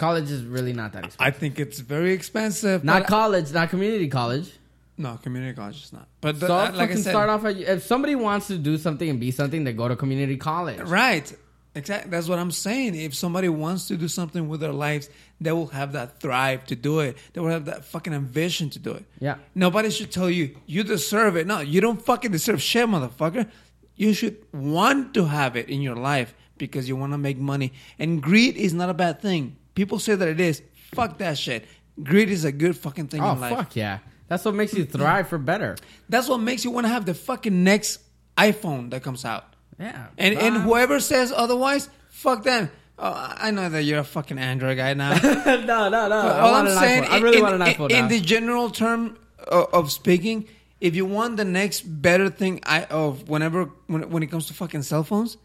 [0.01, 1.35] College is really not that expensive.
[1.35, 2.83] I think it's very expensive.
[2.83, 4.49] not college, not community college.
[4.97, 6.07] no community college is not.
[6.21, 7.45] But the, So uh, like I said, start off.
[7.45, 10.81] At, if somebody wants to do something and be something, they go to community college.
[10.81, 11.31] Right.
[11.75, 12.11] Exactly.
[12.11, 12.97] That's what I'm saying.
[12.97, 15.09] If somebody wants to do something with their lives,
[15.41, 17.17] they will have that thrive to do it.
[17.33, 19.05] They will have that fucking ambition to do it.
[19.21, 19.37] Yeah.
[19.55, 21.47] Nobody should tell you you deserve it.
[21.47, 23.49] No, you don't fucking deserve shit, motherfucker.
[23.97, 27.73] You should want to have it in your life because you want to make money.
[27.99, 29.57] And greed is not a bad thing.
[29.81, 30.61] People say that it is.
[30.93, 31.65] Fuck that shit.
[32.03, 33.57] Greed is a good fucking thing Oh in life.
[33.57, 34.01] fuck yeah!
[34.29, 35.77] That's what makes you thrive for better.
[36.11, 38.01] That's what makes you want to have the fucking next
[38.37, 39.45] iPhone that comes out.
[39.79, 40.09] Yeah.
[40.19, 42.71] And and whoever says otherwise, fuck them.
[42.99, 45.15] Oh, I know that you're a fucking Android guy now.
[45.47, 46.19] no, no, no.
[46.19, 47.11] I All want I'm an saying, iPhone.
[47.11, 48.09] I really in, want an iPhone in now.
[48.09, 49.17] the general term
[49.49, 50.47] of, of speaking,
[50.83, 54.53] if you want the next better thing I, of whenever when, when it comes to
[54.53, 55.39] fucking cell phones,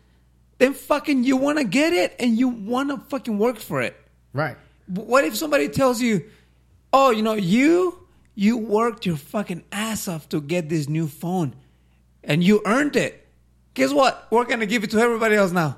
[0.57, 3.95] then fucking you want to get it and you want to fucking work for it.
[4.35, 4.57] Right.
[4.87, 6.23] What if somebody tells you,
[6.93, 11.55] "Oh, you know, you you worked your fucking ass off to get this new phone,
[12.23, 13.25] and you earned it."
[13.73, 14.27] Guess what?
[14.31, 15.77] We're gonna give it to everybody else now.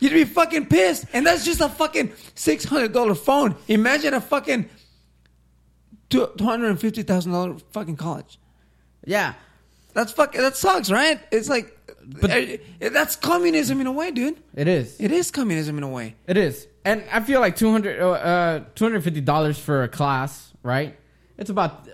[0.00, 3.56] You'd be fucking pissed, and that's just a fucking six hundred dollar phone.
[3.68, 4.68] Imagine a fucking
[6.10, 8.38] two hundred and fifty thousand dollar fucking college.
[9.06, 9.34] Yeah.
[9.94, 11.20] That's fucking that sucks, right?
[11.30, 11.76] It's like,
[12.20, 14.38] But- eh, that's communism in a way, dude.
[14.56, 14.96] It is.
[15.00, 16.16] It is communism in a way.
[16.26, 16.66] It is.
[16.84, 20.96] And I feel like 200 uh, $250 for a class, right?
[21.38, 21.88] It's about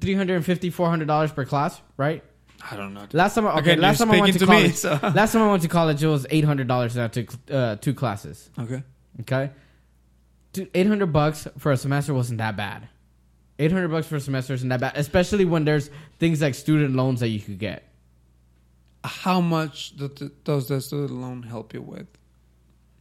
[0.00, 2.22] 350 $400 per class, right?
[2.70, 3.06] I don't know.
[3.12, 5.32] Last time, I- okay, Again, last time I went to to me, college, so- last
[5.32, 6.94] time I went to college, it was eight hundred dollars.
[6.96, 8.50] and I took uh, two classes.
[8.58, 8.82] Okay.
[9.20, 9.50] Okay,
[10.74, 12.88] eight hundred bucks for a semester wasn't that bad.
[13.58, 16.94] Eight hundred bucks for a semester isn't that bad, especially when there's things like student
[16.94, 17.82] loans that you could get.
[19.04, 22.06] How much do- do- does the student loan help you with?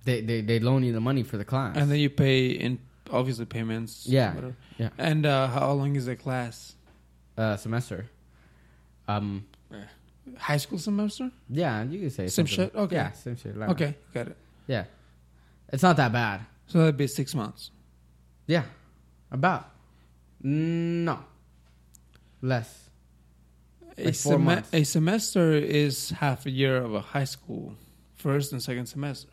[0.03, 1.75] They they they loan you the money for the class.
[1.77, 2.79] And then you pay in
[3.11, 4.05] obviously payments.
[4.07, 4.33] Yeah.
[4.35, 4.55] whatever.
[4.77, 6.75] yeah, And uh, how long is the class?
[7.37, 8.05] uh, semester.
[9.07, 9.45] Um,
[10.37, 11.31] High school semester?
[11.49, 12.65] yeah, you could say Same something.
[12.71, 12.75] shit?
[12.75, 12.95] Okay.
[12.95, 13.57] Yeah, same shit.
[13.57, 14.37] like- Okay, got it.
[14.67, 14.85] yeah,
[15.73, 16.41] it's not that bad.
[16.67, 17.71] So that'd be six months.
[18.47, 18.63] Yeah,
[19.31, 19.69] about
[20.41, 21.19] no
[22.41, 22.89] less.
[23.97, 24.69] A, Like seme- months.
[24.73, 27.75] a semester is half a year of a high school,
[28.15, 29.29] first and second semester.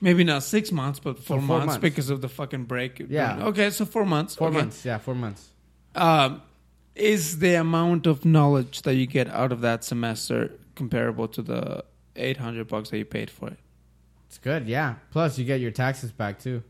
[0.00, 1.82] Maybe not six months, but four, four months, months.
[1.82, 3.02] because of the fucking break.
[3.08, 3.46] Yeah.
[3.46, 4.36] Okay, so four months.
[4.36, 4.58] Four okay.
[4.58, 4.84] months.
[4.84, 5.50] Yeah, four months.
[5.94, 6.42] Um,
[6.94, 11.84] is the amount of knowledge that you get out of that semester comparable to the
[12.16, 13.58] eight hundred bucks that you paid for it?
[14.28, 14.68] It's good.
[14.68, 14.96] Yeah.
[15.10, 16.62] Plus, you get your taxes back too.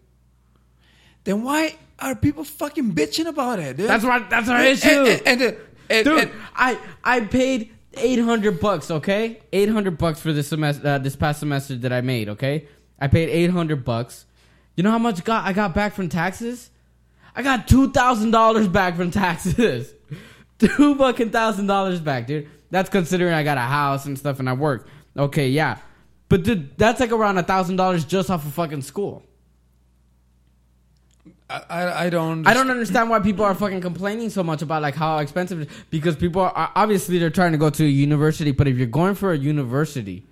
[1.24, 3.76] Then why are people fucking bitching about it?
[3.76, 3.88] Dude?
[3.88, 4.30] That's what.
[4.30, 5.56] That's our issue, And, and,
[5.90, 6.30] and, dude.
[6.54, 8.90] I I paid eight hundred bucks.
[8.90, 10.86] Okay, eight hundred bucks for this semester.
[10.86, 12.28] Uh, this past semester that I made.
[12.30, 12.68] Okay,
[13.00, 14.26] I paid eight hundred bucks.
[14.76, 16.70] You know how much got I got back from taxes?
[17.34, 19.92] I got two thousand dollars back from taxes.
[20.58, 22.48] two fucking thousand dollars back, dude.
[22.70, 24.88] That's considering I got a house and stuff and I work.
[25.16, 25.78] Okay, yeah,
[26.28, 29.22] but dude, that's like around a thousand dollars just off of fucking school.
[31.50, 32.46] I, I, I don't.
[32.46, 35.70] I don't understand why people are fucking complaining so much about like how expensive it
[35.70, 35.76] is.
[35.90, 39.14] Because people are obviously they're trying to go to a university, but if you're going
[39.14, 40.26] for a university,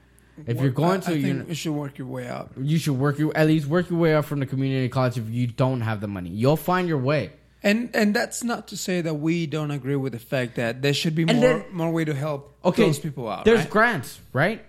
[0.47, 2.51] if you're going to I, a I think uni- you should work your way out.
[2.61, 5.17] you should work your at least work your way up from the community college.
[5.17, 7.33] If you don't have the money, you'll find your way.
[7.63, 10.93] And and that's not to say that we don't agree with the fact that there
[10.95, 13.45] should be And more then- more way to help Okay, those people out.
[13.45, 13.71] There's right?
[13.71, 14.65] grants, right?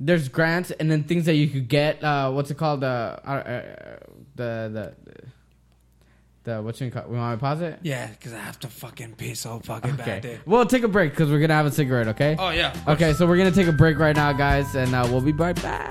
[0.00, 2.02] There's grants, and then things that you could get.
[2.02, 2.82] Uh, what's it called?
[2.84, 3.62] Uh, uh, uh,
[4.34, 5.03] the the
[6.44, 7.08] the what's it called?
[7.10, 7.78] We want to pause it.
[7.82, 10.04] yeah, because I have to fucking pee so fucking Okay.
[10.04, 10.22] bad.
[10.22, 10.40] Dude.
[10.46, 12.08] Well, take a break because we're gonna have a cigarette.
[12.08, 12.36] Okay.
[12.38, 12.74] Oh yeah.
[12.86, 15.60] Okay, so we're gonna take a break right now, guys, and uh, we'll be right
[15.62, 15.90] back.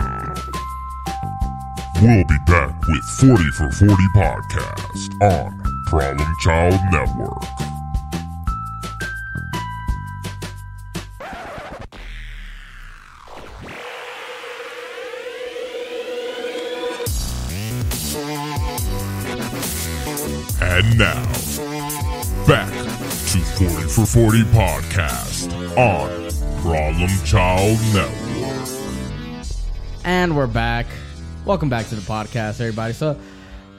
[2.02, 7.44] We'll be back with 40 for 40 podcast on Problem Child Network.
[20.84, 21.24] And now,
[22.46, 29.48] back to 40 for 40 podcast on Problem Child Network.
[30.04, 30.88] And we're back.
[31.46, 32.94] Welcome back to the podcast, everybody.
[32.94, 33.18] So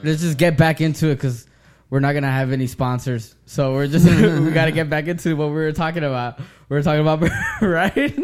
[0.02, 1.46] let's just get back into it because
[1.90, 3.34] we're not gonna have any sponsors.
[3.44, 4.06] So we're just
[4.40, 6.38] we gotta get back into what we were talking about.
[6.68, 7.20] We were talking about
[7.60, 8.18] right.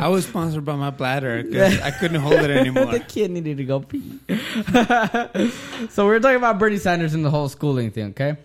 [0.00, 2.86] I was sponsored by my bladder because I couldn't hold it anymore.
[2.86, 4.20] the kid needed to go pee.
[5.90, 8.36] so we're talking about Bernie Sanders and the whole schooling thing, okay?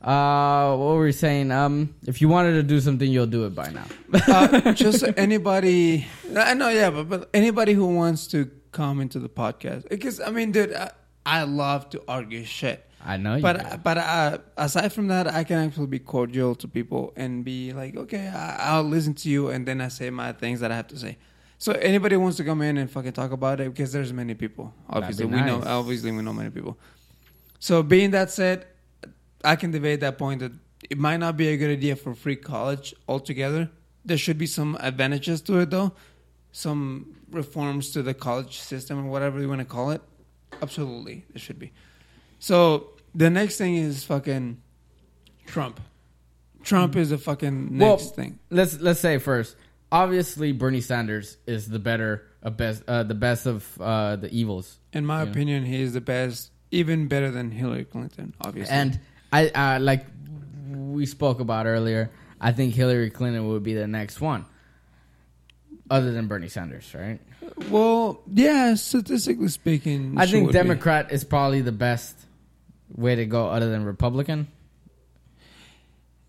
[0.00, 1.52] Uh, what were we saying?
[1.52, 3.84] Um, if you wanted to do something, you'll do it by now.
[4.28, 6.06] uh, just anybody.
[6.36, 10.30] I know, yeah, but, but anybody who wants to come into the podcast, because I
[10.30, 10.90] mean, dude, I,
[11.26, 12.88] I love to argue shit.
[13.04, 13.42] I know you.
[13.42, 17.72] But but uh, aside from that, I can actually be cordial to people and be
[17.72, 20.76] like, okay, I, I'll listen to you, and then I say my things that I
[20.76, 21.18] have to say.
[21.62, 24.74] So anybody wants to come in and fucking talk about it because there's many people.
[24.90, 25.62] Obviously, be we know.
[25.64, 26.76] Obviously, we know many people.
[27.60, 28.66] So being that said,
[29.44, 30.50] I can debate that point that
[30.90, 33.70] it might not be a good idea for free college altogether.
[34.04, 35.92] There should be some advantages to it though,
[36.50, 40.02] some reforms to the college system or whatever you want to call it.
[40.60, 41.70] Absolutely, there should be.
[42.40, 44.60] So the next thing is fucking
[45.46, 45.80] Trump.
[46.64, 48.40] Trump is the fucking Well, next thing.
[48.50, 49.54] let's let's say first.
[49.92, 54.78] Obviously, Bernie Sanders is the better, uh, best, uh, the best of uh, the evils.
[54.94, 58.34] In my opinion, he is the best, even better than Hillary Clinton.
[58.40, 58.98] Obviously, And
[59.30, 60.06] I, uh, like
[60.70, 64.46] we spoke about earlier, I think Hillary Clinton would be the next one,
[65.90, 67.20] other than Bernie Sanders, right?
[67.68, 70.58] well, yeah, statistically speaking, I think would be.
[70.58, 72.16] Democrat is probably the best
[72.96, 74.48] way to go, other than Republican.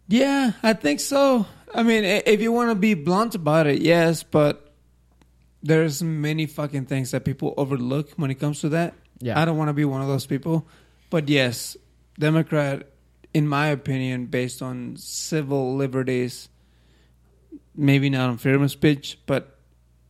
[0.09, 1.45] Yeah, I think so.
[1.73, 4.73] I mean, if you want to be blunt about it, yes, but
[5.61, 8.93] there's many fucking things that people overlook when it comes to that.
[9.19, 9.39] Yeah.
[9.39, 10.67] I don't want to be one of those people.
[11.09, 11.77] But yes,
[12.19, 12.89] Democrat,
[13.33, 16.49] in my opinion, based on civil liberties,
[17.75, 19.57] maybe not on freedom of speech, but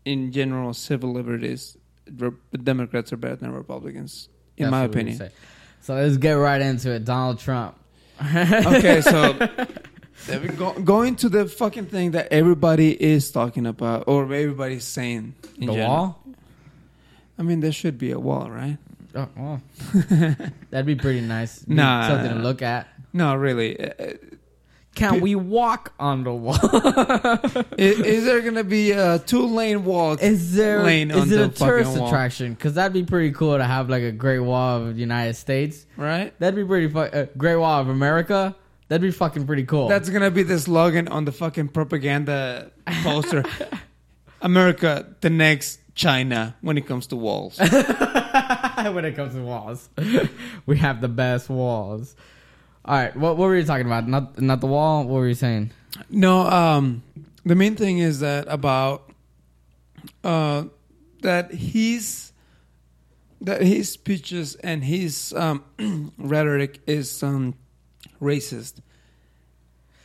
[0.05, 1.77] in general, civil liberties,
[2.63, 5.31] Democrats are better than Republicans, in That's my what we would opinion.
[5.81, 7.05] So let's get right into it.
[7.05, 7.77] Donald Trump.
[8.21, 9.37] okay, so
[10.57, 15.33] go, going to the fucking thing that everybody is talking about or everybody's saying.
[15.57, 15.89] in the general.
[15.89, 16.19] wall.
[17.37, 18.77] I mean, there should be a wall, right?
[19.15, 19.61] Oh, well.
[20.69, 21.59] that'd be pretty nice.
[21.63, 22.07] Be Nah.
[22.07, 22.87] something to look at.
[23.11, 23.79] No, really.
[23.79, 24.13] Uh, uh,
[24.95, 26.55] Can we walk on the wall?
[27.77, 30.13] is, is there gonna be a two-lane wall?
[30.13, 32.07] Is there Lane is on it the a tourist fucking wall.
[32.09, 32.53] attraction?
[32.53, 35.85] Because that'd be pretty cool to have like a Great Wall of the United States.
[35.97, 36.37] right?
[36.39, 38.55] That'd be pretty fu- uh, Great Wall of America.
[38.87, 39.87] That'd be fucking pretty cool.
[39.87, 42.71] That's gonna be the slogan on the fucking propaganda
[43.03, 43.43] poster.
[44.41, 47.57] America, the next China when it comes to walls.
[47.59, 49.89] when it comes to walls.
[50.65, 52.15] we have the best walls.
[52.85, 54.07] All right, what, what were you talking about?
[54.07, 55.05] Not not the wall.
[55.05, 55.71] What were you saying?
[56.09, 57.03] No, um,
[57.45, 59.09] the main thing is that about
[60.23, 60.65] uh,
[61.21, 62.33] that he's
[63.39, 65.63] that his speeches and his um,
[66.17, 67.55] rhetoric is um,
[68.23, 68.75] racist.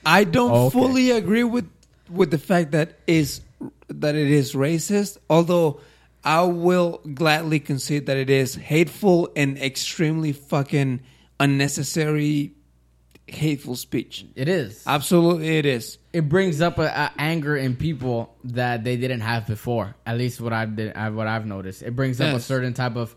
[0.04, 0.78] I don't oh, Okay.
[0.78, 1.68] fully agree with
[2.11, 3.40] with the fact that is
[3.88, 5.81] that it is racist, although
[6.24, 11.00] I will gladly concede that it is hateful and extremely fucking
[11.40, 12.52] unnecessary
[13.26, 14.24] hateful speech.
[14.35, 14.83] It is.
[14.87, 15.98] Absolutely, it is.
[16.12, 19.94] it brings up a, a anger in people that they didn't have before.
[20.07, 21.83] At least what I've did, what I've noticed.
[21.83, 23.14] It brings up a certain type of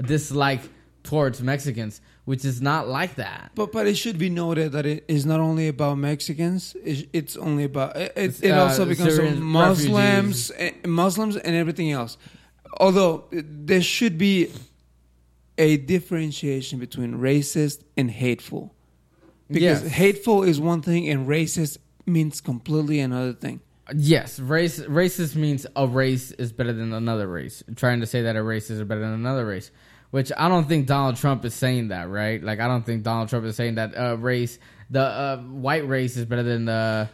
[0.00, 0.62] dislike
[1.02, 3.50] towards Mexicans, which is not like that.
[3.54, 6.76] But but it should be noted that it is not only about Mexicans.
[6.84, 8.12] It's, only about it.
[8.16, 12.16] It, it Uh, also becomes Muslims, eh, Muslims, and everything else.
[12.78, 14.48] Although eh, there should be
[15.58, 18.74] a differentiation between racist and hateful,
[19.48, 19.92] because Yes.
[19.92, 23.60] hateful is one thing and racist means completely another thing.
[23.94, 27.62] Yes, race racist means a race is better than another race.
[27.74, 29.70] Trying to say that a race is better than another race,
[30.10, 32.42] which I don't think Donald Trump is saying that, right?
[32.42, 34.58] Like I don't think Donald Trump is saying that uh, race,
[34.90, 37.08] the uh, white race is better than the.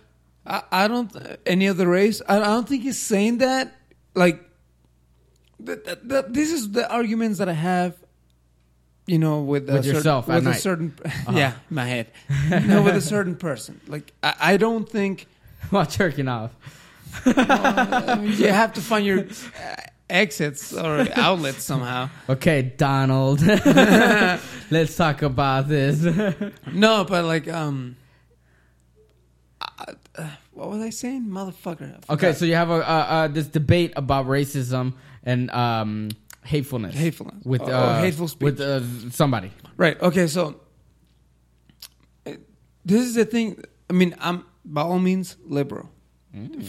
[0.47, 1.11] I, I don't
[1.45, 2.23] any other race.
[2.29, 3.75] I, I don't think he's saying that.
[4.15, 4.41] Like,
[5.65, 7.95] th- th- th- this is the arguments that I have.
[9.09, 10.61] You know, with, a With yourself at with a night.
[10.61, 10.93] certain,
[11.33, 12.11] yeah, my head.
[12.51, 13.81] no, with a certain person.
[13.87, 15.27] Like, I, I don't think
[15.71, 16.51] While jerking off.
[17.25, 19.77] I mean, you have to find your uh,
[20.09, 22.09] exits or outlets somehow.
[22.29, 23.41] Okay, Donald.
[24.71, 26.03] Let's talk about this.
[26.73, 27.97] No, but like, um,
[29.61, 32.01] I- uh, what was I saying, motherfucker?
[32.09, 36.09] I okay, so you have a uh, uh, this debate about racism and um,
[36.45, 36.95] hatefulness.
[36.95, 37.45] Hatefulness.
[37.45, 38.43] with Or- or uh, hateful speech.
[38.43, 39.51] with uh, somebody.
[39.77, 40.01] Right.
[40.01, 40.27] Okay.
[40.29, 40.61] So
[42.25, 43.63] this is the thing.
[43.91, 45.91] I mean, I'm by all means liberal.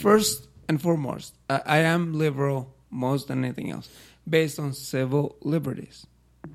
[0.02, 3.90] First and foremost, I, I am liberal most than anything else,
[4.28, 6.06] based on civil liberties.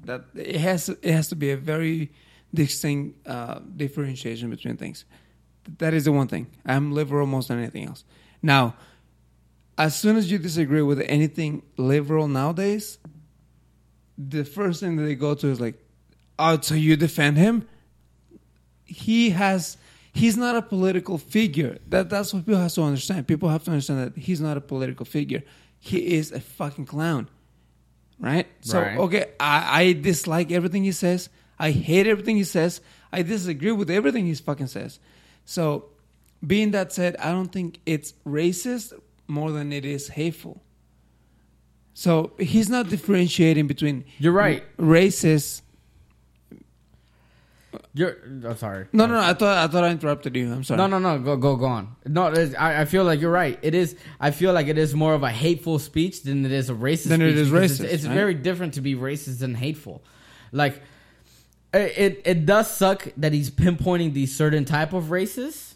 [0.04, 2.10] That it has it has to be a very
[2.54, 5.04] distinct uh, differentiation between things.
[5.78, 6.48] That is the one thing.
[6.66, 8.04] I'm liberal most than anything else.
[8.42, 8.74] Now,
[9.78, 12.98] as soon as you disagree with anything liberal nowadays,
[14.18, 15.76] the first thing that they go to is like,
[16.38, 17.66] "Oh, so you defend him?"
[18.84, 19.76] He has.
[20.14, 21.78] He's not a political figure.
[21.88, 23.26] That that's what people have to understand.
[23.26, 25.42] People have to understand that he's not a political figure.
[25.84, 27.28] He is a fucking clown,
[28.20, 28.46] right?
[28.60, 28.96] So Right.
[28.98, 31.28] okay, I, I dislike everything he says.
[31.58, 32.80] I hate everything he says.
[33.12, 35.00] I disagree with everything he fucking says.
[35.44, 35.86] So,
[36.46, 38.92] being that said, I don't think it's racist
[39.26, 40.62] more than it is hateful.
[41.94, 44.62] So he's not differentiating between You're right.
[44.78, 45.62] racist.
[47.94, 48.16] You're.
[48.24, 48.86] I'm sorry.
[48.92, 49.20] No, no, no.
[49.20, 50.52] I thought I thought I interrupted you.
[50.52, 50.78] I'm sorry.
[50.78, 51.18] No, no, no.
[51.18, 51.96] Go, go, go on.
[52.06, 52.26] No,
[52.58, 53.58] I, I feel like you're right.
[53.62, 53.96] It is.
[54.20, 57.08] I feel like it is more of a hateful speech than it is a racist.
[57.08, 58.14] Than it is racist, It's, it's right?
[58.14, 60.02] very different to be racist than hateful.
[60.52, 60.82] Like,
[61.72, 65.71] it, it it does suck that he's pinpointing these certain type of races.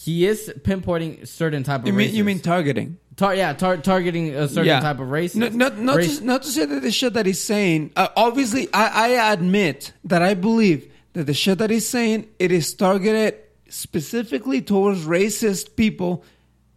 [0.00, 2.16] He is pinpointing certain type of You mean races.
[2.18, 2.98] you mean targeting?
[3.16, 4.78] Tar- yeah, tar- targeting a certain Yeah.
[4.78, 5.34] type of race.
[5.34, 7.90] No, not not race- to, not to say that the shit that he's saying.
[7.96, 12.52] Uh, obviously, I, I admit that I believe that the shit that he's saying it
[12.52, 13.34] is targeted
[13.68, 16.22] specifically towards racist people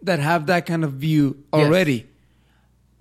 [0.02, 1.62] that have that kind of view Yes.
[1.68, 2.08] already.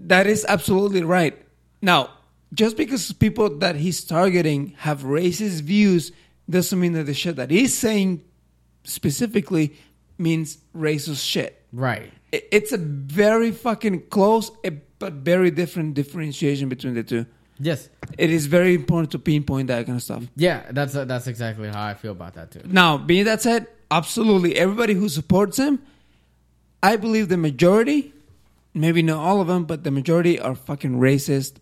[0.00, 1.34] That is absolutely right.
[1.80, 2.10] Now,
[2.52, 6.12] just because people that he's targeting have racist views
[6.48, 8.20] doesn't mean that the shit that he's saying
[8.84, 9.72] specifically
[10.20, 11.62] means racist shit.
[11.72, 12.12] right.
[12.32, 17.26] It's a very fucking close eh, but very different differentiation between the two.
[17.58, 17.88] Yes.
[18.16, 20.22] It is very important to pinpoint that kind of stuff.
[20.36, 20.62] Yeah.
[20.70, 22.62] That's that's exactly how I feel about that too.
[22.64, 25.82] Now, being that said, absolutely everybody who supports him,
[26.82, 28.14] I believe the majority,
[28.74, 31.54] maybe not all of them, but the majority are fucking racist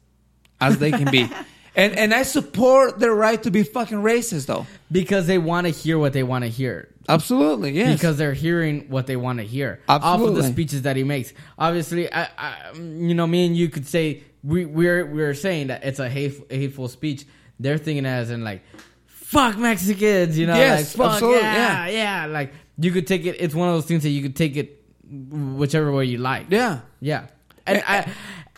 [0.61, 1.29] as they can be.
[1.75, 4.67] and and I support their right to be fucking racist though.
[4.93, 6.89] Because they want to hear what they want to hear.
[7.09, 7.95] Absolutely, yes.
[7.95, 11.33] because they're hearing what they want to hear off of the speeches that he makes.
[11.59, 15.85] Obviously, I, I, you know, me and you could say we we're we're saying that
[15.85, 17.25] it's a hateful, hateful speech.
[17.59, 18.63] They're thinking as in like,
[19.07, 22.27] "Fuck Mexicans," you know, Yes, like, "Fuck absolutely, yeah, yeah.
[22.27, 23.37] yeah." Like you could take it.
[23.41, 26.47] It's one of those things that you could take it whichever way you like.
[26.51, 26.81] yeah.
[27.01, 27.27] Yeah.
[27.67, 28.13] And I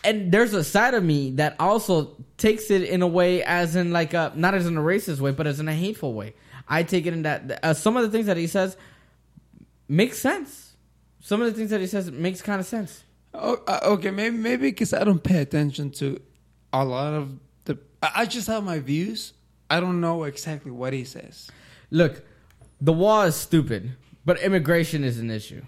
[0.04, 3.92] and there's a side of me that also takes it in a way as in
[3.92, 6.34] like a not as in a racist way, but as in a hateful way.
[6.70, 8.76] I take it in that uh, some of the things that he says
[9.88, 10.76] makes sense.
[11.20, 13.02] Some of the things that he says makes kind of sense.
[13.34, 16.20] Oh, uh, okay, maybe maybe because I don't pay attention to
[16.72, 17.78] a lot of the.
[18.02, 19.34] I I just have my views.
[19.68, 21.50] I don't know exactly what he says.
[21.90, 22.24] Look,
[22.80, 25.62] the wall is stupid, but immigration is an issue.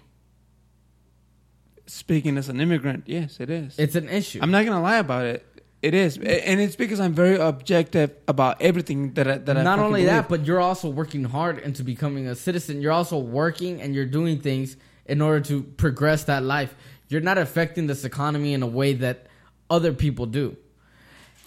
[1.85, 3.77] Speaking as an immigrant, yes, it is.
[3.77, 4.39] It's an issue.
[4.41, 5.45] I'm not gonna lie about it.
[5.83, 9.79] It is, and it's because I'm very objective about everything that I, that I not
[9.79, 12.81] only that, but you're also working hard into becoming a citizen.
[12.81, 16.73] You're also working and you're doing things in order to progress that life.
[17.09, 19.27] You're not affecting this economy in a way that
[19.69, 20.55] other people do.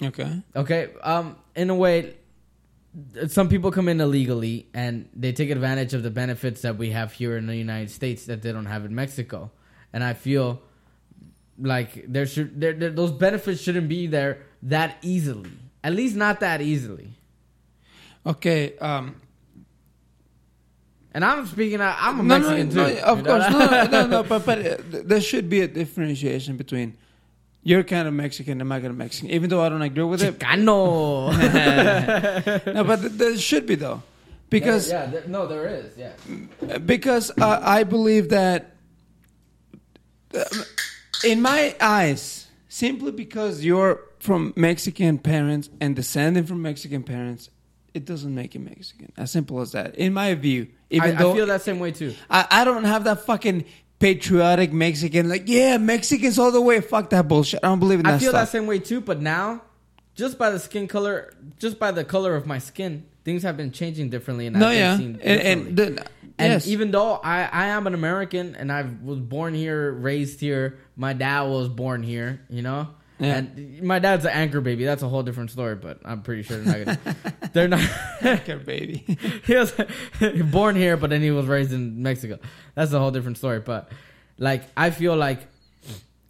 [0.03, 2.17] okay, Okay, um, in a way,
[3.29, 7.13] some people come in illegally and they take advantage of the benefits that we have
[7.13, 9.51] here in the United States that they don't have in Mexico,
[9.95, 10.61] and I feel
[11.59, 15.51] like there should there, there those benefits shouldn't be there that easily.
[15.83, 17.11] At least not that easily.
[18.27, 18.77] okay.
[18.79, 19.17] Um,
[21.17, 21.81] And I'm speaking.
[21.81, 22.99] I'm a no, no, Mexican no, too.
[23.01, 26.93] of course, no, no, no, no, but but uh, there should be a differentiation between
[27.63, 30.23] you're kind of Mexican and I'm kind of Mexican, even though I don't agree with
[30.23, 30.39] it.
[30.39, 31.33] Chicano.
[32.75, 34.03] no, but there should be though,
[34.51, 35.97] because yeah, there, no, there is.
[35.97, 36.13] Yeah.
[36.79, 38.77] because uh, I believe that
[40.37, 40.45] uh,
[41.27, 47.51] in my eyes, simply because you're from Mexican parents and descending from Mexican parents,
[47.95, 49.13] it doesn't make you Mexican.
[49.17, 49.95] As simple as that.
[49.97, 52.15] In my view, I, even I though feel that same way too.
[52.29, 53.65] I, I don't have that fucking
[53.99, 56.81] patriotic Mexican like yeah Mexicans all the way.
[56.81, 57.61] Fuck that bullshit.
[57.63, 59.63] I don't believe in that I feel that same way too, but now,
[60.15, 63.73] just by the skin color, just by the color of my skin, things have been
[63.73, 66.07] changing differently, and no, I've yeah, seen and, and, the,
[66.39, 70.41] And yes, even though I, I am an American and I was born here, raised
[70.41, 72.89] here, my dad was born here, you know?
[73.19, 73.39] Yeah.
[73.39, 74.85] And my dad's an anchor baby.
[74.85, 77.17] That's a whole different story, but I'm pretty sure they're not gonna
[77.55, 77.91] they're not
[78.23, 79.17] Okay, baby.
[79.47, 79.73] he was
[80.51, 82.39] born here, but then he was raised in Mexico.
[82.75, 83.61] That's a whole different story.
[83.61, 83.91] But
[84.39, 85.41] like, I feel like,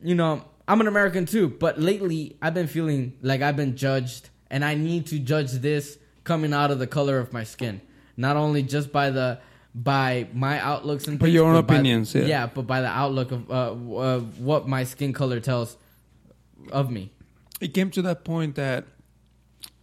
[0.01, 1.49] you know, I'm an American too.
[1.49, 5.99] But lately, I've been feeling like I've been judged, and I need to judge this
[6.23, 7.81] coming out of the color of my skin,
[8.17, 9.41] not only just by the
[9.77, 12.25] by my outlooks and By things, your own opinions, yeah.
[12.25, 13.55] yeah, but by the outlook of uh,
[13.97, 15.77] uh, what my skin color tells
[16.73, 17.13] of me.
[17.61, 18.85] it came to that point that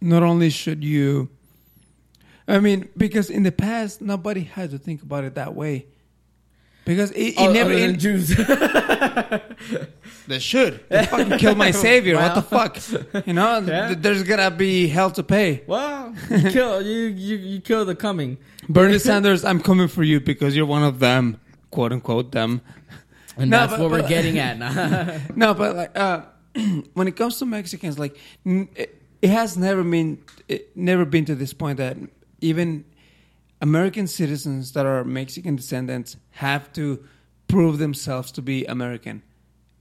[0.00, 1.28] not only should you
[2.46, 5.86] i mean because in the past nobody had to think about it that way
[6.84, 8.34] because it, it Oh, never it- Jews.
[10.26, 10.80] They should.
[10.88, 12.16] They fucking killed my savior.
[12.16, 12.78] what the fuck?
[13.26, 13.88] You know, Yeah.
[13.88, 15.62] th- there's gonna be hell to pay.
[15.66, 20.20] Well, you kill you you you kill the coming, Bernie Sanders, I'm coming for you
[20.20, 21.38] because you're one of them,
[21.70, 22.62] quote unquote them.
[23.36, 24.58] and No, that's but- what we're getting at.
[24.64, 25.18] now.
[25.36, 26.22] No, but like uh,
[26.94, 28.16] when it comes to Mexicans, like
[28.46, 30.18] n- it, it has never been
[30.48, 31.98] it never been to this point that
[32.40, 32.84] even
[33.60, 37.04] American citizens that are Mexican descendants have to
[37.48, 39.22] prove themselves to be American.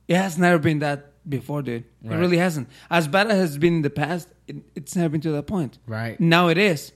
[0.07, 1.85] It has never been that before, dude.
[2.03, 2.69] It really hasn't.
[2.89, 5.47] As bad as it has been in the past, it, it's never been to that
[5.47, 5.79] point.
[5.87, 6.19] right?
[6.19, 6.91] Now it is.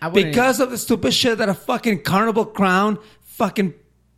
[0.00, 3.74] I Because of the stupid shit that a fucking carnival crown fucking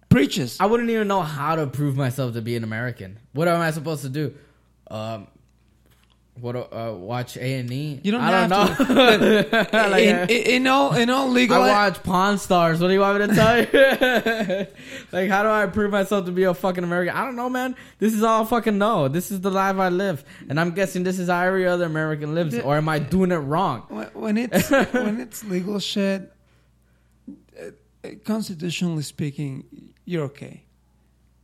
[0.09, 0.59] preaches.
[0.61, 3.19] I wouldn't even know how to prove myself to be an American.
[3.33, 4.35] What am I supposed to do?
[4.91, 5.29] Um,
[6.41, 6.55] what?
[6.57, 8.01] Uh, watch A and E?
[8.03, 9.45] You don't I don't know.
[9.87, 12.81] Like, in, in, all in all legal I watch Pawn Stars.
[12.81, 14.67] What do you want me to tell you?
[15.13, 17.15] like, how do I prove myself to be a fucking American?
[17.17, 17.77] I don't know, man.
[17.99, 19.09] This is all I fucking know.
[19.09, 22.35] This is the life I live, and I'm guessing this is how every other American
[22.35, 22.53] lives.
[22.55, 23.83] The- Or am I doing it wrong?
[24.15, 26.33] when, it's when it's legal shit,
[27.29, 27.67] uh,
[28.05, 29.65] uh, constitutionally speaking,
[30.05, 30.65] you're okay.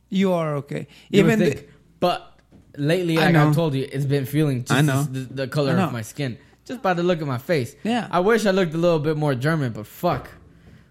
[0.09, 0.87] You are okay.
[1.09, 1.65] You Even the,
[1.99, 2.32] but
[2.77, 3.49] lately, I like know.
[3.49, 5.03] I told you, it's been feeling just I know.
[5.03, 5.85] the, the color know.
[5.85, 7.75] of my skin, just by the look of my face.
[7.83, 8.07] Yeah.
[8.11, 10.29] I wish I looked a little bit more German, but fuck,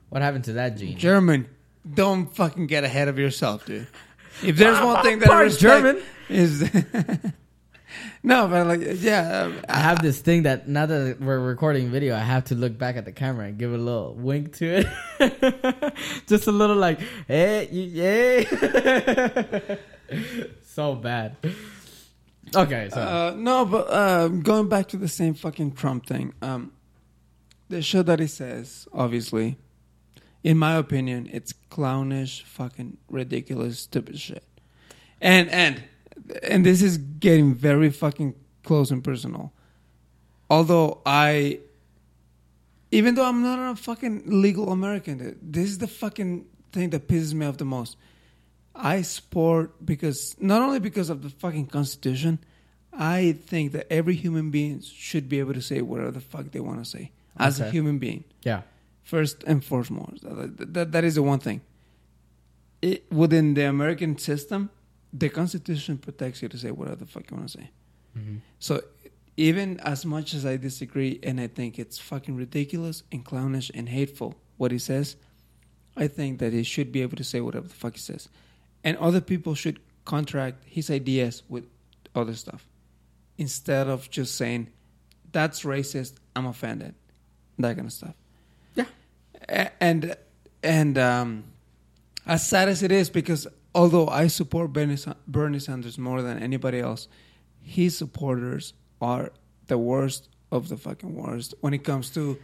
[0.09, 0.97] what happened to that gene?
[0.99, 1.49] German,
[1.95, 3.87] don't fucking get ahead of yourself, dude.
[4.43, 6.03] If there's one thing that I respect German.
[6.29, 6.63] is
[8.23, 12.15] no, but like yeah, um, I have this thing that now that we're recording video,
[12.17, 14.85] I have to look back at the camera and give a little wink to
[15.21, 15.95] it.
[16.27, 19.77] Just a little like, hey, you- yeah.
[20.75, 21.37] so bad.
[22.55, 26.35] Okay, so Uh, no, but uh, going back to the same fucking Trump thing.
[26.43, 26.73] Um,
[27.69, 29.57] the shit that he says, obviously,
[30.43, 34.45] in my opinion, it's clownish, fucking ridiculous, stupid shit.
[35.21, 35.85] And and
[36.43, 39.53] and this is getting very fucking close and personal.
[40.51, 41.61] Although I,
[42.91, 47.33] even though I'm not a fucking legal American, this is the fucking thing that pisses
[47.33, 47.97] me off the most.
[48.75, 52.39] I support because not only because of the fucking constitution,
[52.93, 56.61] I think that every human being should be able to say whatever the fuck they
[56.61, 58.25] want to say as a human being.
[58.43, 58.63] yeah,
[59.03, 61.61] First and foremost, that, that, that is the one thing.
[62.81, 64.71] It, within the American system,
[65.13, 67.71] the Constitution protects you to say whatever the fuck you want to say.
[68.17, 68.37] Mm-hmm.
[68.59, 68.83] So
[69.37, 73.89] even as much as I disagree and I think it's fucking ridiculous and clownish and
[73.89, 75.17] hateful what he says,
[75.97, 78.29] I think that he should be able to say whatever the fuck he says.
[78.85, 81.67] And other people should contract his ideas with
[82.15, 82.67] other stuff.
[83.39, 84.69] Instead of just saying,
[85.31, 86.95] that's racist, I'm offended.
[87.59, 88.15] That kind of stuff.
[88.75, 89.71] Yeah.
[89.81, 90.17] And
[90.63, 91.45] and um,
[92.27, 96.81] as sad as it is, because although I support Bernie, Bernie Sanders more than anybody
[96.81, 97.09] else,
[97.61, 99.33] his supporters are
[99.67, 102.39] the worst of the fucking worst when it comes to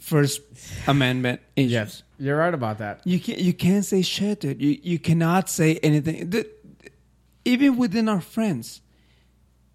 [0.00, 0.40] First
[0.86, 1.72] Amendment issues.
[1.72, 3.00] yes, you're right about that.
[3.04, 4.60] You can't you can't say shit, dude.
[4.60, 6.30] You you cannot say anything.
[6.30, 6.48] The-
[7.44, 8.80] even within our friends.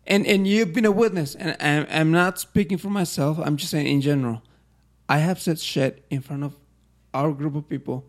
[0.08, 3.38] And and you've been a witness, and I'm, I'm not speaking for myself.
[3.38, 4.42] I'm just saying in general.
[5.08, 6.56] I have said shit in front of
[7.14, 8.06] our group of people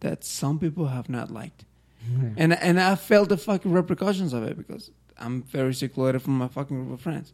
[0.00, 1.64] that some people have not liked,
[2.04, 2.30] hmm.
[2.36, 6.48] and and I felt the fucking repercussions of it because I'm very secluded from my
[6.48, 7.32] fucking group of friends.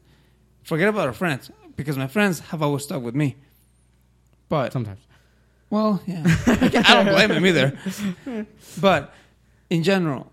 [0.62, 3.36] Forget about our friends because my friends have always stuck with me.
[4.48, 5.00] But Sometimes.
[5.72, 6.22] Well, yeah.
[6.26, 7.72] I don't blame him either.
[8.78, 9.14] But
[9.70, 10.30] in general,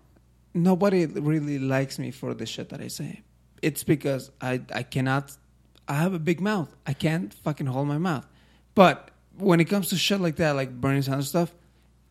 [0.52, 3.22] nobody really likes me for the shit that I say.
[3.62, 5.34] It's because I I cannot
[5.88, 6.76] I have a big mouth.
[6.86, 8.26] I can't fucking hold my mouth.
[8.74, 11.54] But when it comes to shit like that, like Bernie Sanders stuff,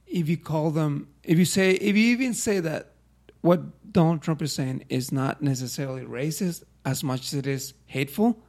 [0.07, 2.93] if you call them if you say if you even say that
[3.41, 8.41] what Donald Trump is saying is not necessarily racist as much as it is hateful,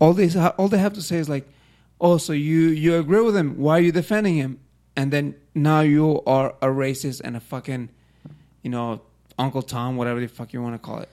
[0.00, 1.48] all they all they have to say is like,
[2.04, 3.56] "Oh, so you you agree with him?
[3.58, 4.60] Why are you defending him?"
[4.96, 7.88] And then now you are a racist and a fucking,
[8.62, 9.00] you know,
[9.38, 11.08] Uncle Tom, whatever the fuck you want to call it.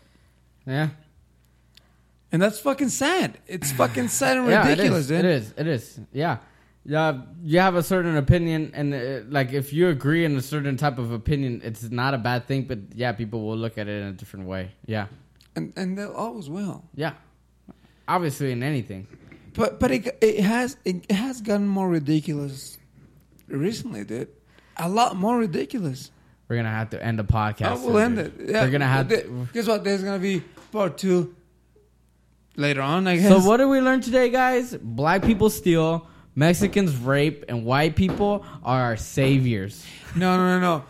[0.68, 0.90] Yeah.
[2.32, 3.40] And that's fucking sad.
[3.48, 5.50] It's fucking sad and yeah, ridiculous, it is.
[5.50, 5.58] dude.
[5.58, 5.68] It is.
[5.68, 6.00] It is.
[6.14, 6.38] Yeah.
[6.84, 10.78] Yeah, you have a certain opinion, and uh, like if you agree in a certain
[10.78, 12.64] type of opinion, it's not a bad thing.
[12.64, 14.72] But yeah, people will look at it in a different way.
[14.88, 15.06] Yeah,
[15.56, 16.84] And and they always will.
[16.96, 17.14] yeah.
[18.08, 19.06] Obviously, in anything.
[19.54, 22.78] But but it it has it has gotten more ridiculous
[23.48, 24.30] recently, dude.
[24.78, 26.12] A lot more ridiculous.
[26.48, 27.78] We're gonna have to end the podcast.
[27.78, 28.26] Oh, we'll end dude.
[28.40, 28.50] it.
[28.52, 29.10] Yeah, We're gonna have.
[29.10, 29.84] th- guess what?
[29.84, 30.42] There's gonna be
[30.72, 31.36] part two
[32.56, 33.08] later on.
[33.08, 33.30] I guess.
[33.30, 34.76] So what did we learn today, guys?
[34.76, 39.86] Black people steal, Mexicans rape, and white people are our saviors.
[40.16, 40.86] No, no, no, no.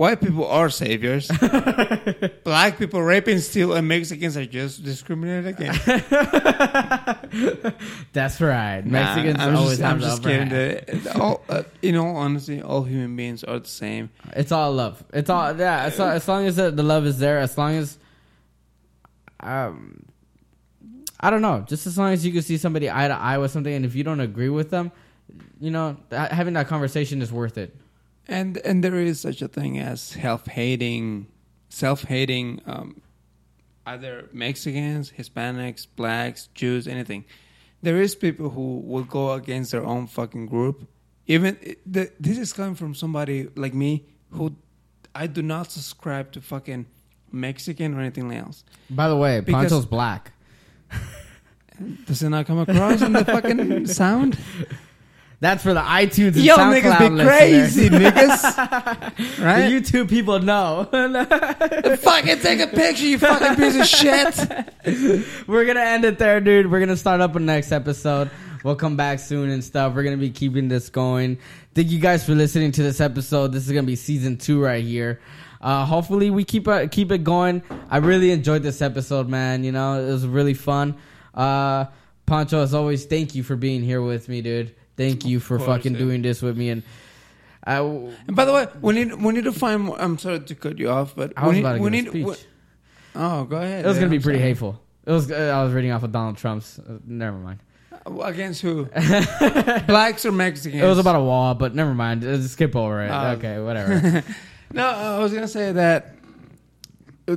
[0.00, 1.28] White people are saviors.
[2.44, 5.84] Black people rape and steal, and Mexicans are just discriminated against.
[8.14, 8.80] That's right.
[8.80, 10.48] Mexicans Nah, I'm always just, have I'm just kidding.
[10.48, 14.08] The- all, uh, you know, honestly, all human beings are the same.
[14.32, 15.04] It's all love.
[15.12, 15.84] It's all yeah.
[15.84, 17.98] As, as long as the, the love is there, as long as
[19.40, 20.06] um,
[21.20, 21.62] I don't know.
[21.68, 23.94] Just as long as you can see somebody eye to eye with something, and if
[23.94, 24.92] you don't agree with them,
[25.60, 27.76] you know, ha- having that conversation is worth it.
[28.30, 31.26] And and there is such a thing as self hating,
[31.68, 33.02] self hating, um,
[33.86, 37.24] either Mexicans, Hispanics, blacks, Jews, anything.
[37.82, 40.86] There is people who will go against their own fucking group.
[41.26, 44.54] Even the, this is coming from somebody like me who
[45.14, 46.86] I do not subscribe to fucking
[47.32, 48.62] Mexican or anything else.
[48.90, 50.32] By the way, Because- Poncho's black.
[52.06, 54.38] Does it not come across in the fucking sound?
[55.40, 59.36] That's for the iTunes and Yo, SoundCloud niggas be crazy, niggas.
[59.38, 59.72] The right?
[59.72, 60.86] YouTube people know.
[61.96, 65.48] fucking take a picture, you fucking piece of shit.
[65.48, 66.70] We're gonna end it there, dude.
[66.70, 68.30] We're gonna start up a next episode.
[68.62, 69.94] We'll come back soon and stuff.
[69.94, 71.38] We're gonna be keeping this going.
[71.74, 73.52] Thank you guys for listening to this episode.
[73.52, 75.20] This is gonna be season two right here.
[75.62, 77.62] Uh, hopefully we keep uh, keep it going.
[77.88, 79.64] I really enjoyed this episode, man.
[79.64, 80.96] You know, it was really fun.
[81.32, 81.86] Uh,
[82.26, 84.74] Pancho, as always, thank you for being here with me, dude.
[85.00, 86.00] Thank you for course, fucking dude.
[86.06, 86.68] doing this with me.
[86.70, 86.82] And
[87.64, 89.82] I, And by the way, we need we need to find.
[89.82, 91.90] More, I'm sorry to cut you off, but I was we need, about to we
[91.90, 92.08] give a need.
[92.10, 92.26] speech.
[92.26, 93.84] we- oh, go ahead.
[93.84, 94.48] it was dude, gonna be I'm pretty sorry.
[94.48, 94.80] hateful.
[95.06, 95.30] It was.
[95.30, 96.78] Uh, I was reading off of Donald Trump's.
[96.78, 97.60] Uh, never mind.
[98.22, 98.84] Against who?
[99.86, 100.82] Blacks or Mexicans?
[100.82, 102.24] It was about a wall, but never mind.
[102.24, 103.10] Uh, skip over it.
[103.10, 103.32] Oh.
[103.38, 104.24] okay, whatever.
[104.72, 106.14] No, I was gonna say that.
[107.28, 107.36] uh,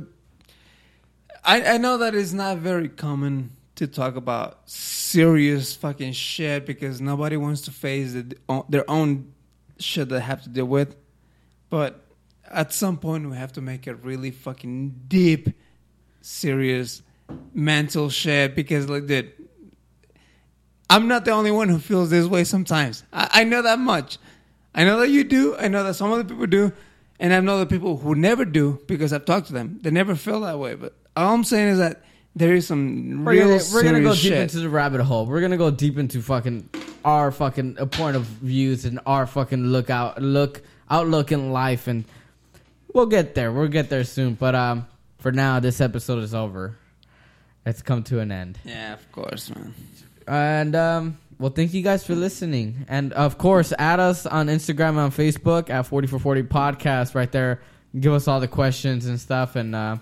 [1.44, 7.00] I I know that it's not very common to talk about serious fucking shit because
[7.00, 8.36] nobody wants to face the,
[8.68, 9.32] their own
[9.78, 10.94] shit they have to deal with.
[11.70, 12.04] But
[12.48, 15.48] at some point, we have to make it really fucking deep,
[16.20, 17.02] serious,
[17.52, 19.32] mental shit because, like, dude,
[20.88, 23.02] I'm not the only one who feels this way sometimes.
[23.12, 24.18] I, I know that much.
[24.74, 25.56] I know that you do.
[25.56, 26.72] I know that some other people do.
[27.18, 29.78] And I know the people who never do because I've talked to them.
[29.82, 30.74] They never feel that way.
[30.74, 32.04] But all I'm saying is that
[32.36, 35.26] there is some we're real gonna, we're gonna go serious deep into the rabbit hole.
[35.26, 36.68] We're gonna go deep into fucking
[37.04, 41.86] our fucking uh, point of views and our fucking look out look outlook in life,
[41.86, 42.04] and
[42.92, 43.52] we'll get there.
[43.52, 44.34] We'll get there soon.
[44.34, 44.86] But um,
[45.18, 46.76] for now, this episode is over.
[47.66, 48.58] It's come to an end.
[48.64, 49.74] yeah, of course, man.
[50.26, 52.84] And um, well, thank you guys for listening.
[52.88, 57.14] And of course, add us on Instagram and on Facebook at 40 for 40 podcast
[57.14, 57.62] right there.
[57.98, 59.56] Give us all the questions and stuff.
[59.56, 59.96] And uh,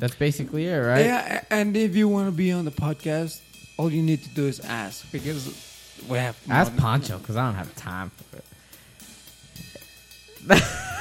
[0.00, 1.04] that's basically it, right?
[1.04, 3.40] Yeah, and if you want to be on the podcast,
[3.76, 5.46] all you need to do is ask because
[6.08, 6.36] we have.
[6.50, 8.44] Ask Poncho because I don't have time for it.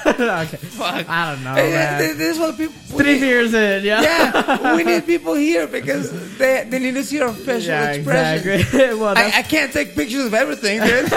[0.05, 0.57] okay.
[0.57, 1.09] Fuck.
[1.09, 2.17] I don't know, Hey, man.
[2.17, 2.75] this is what people.
[2.97, 4.01] Three need- beers in, yeah.
[4.01, 8.51] Yeah, we need people here because they they need to see our facial Yeah, expression.
[8.51, 8.93] exactly.
[8.99, 11.11] well, I, I can't take pictures of everything, dude.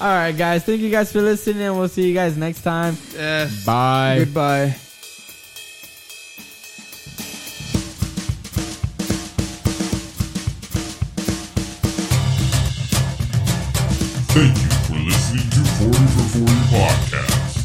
[0.00, 0.64] all right, guys.
[0.64, 2.96] Thank you guys for listening, and we'll see you guys next time.
[3.12, 3.64] yes.
[3.64, 4.16] Bye.
[4.20, 4.76] Goodbye.
[16.78, 17.58] Podcast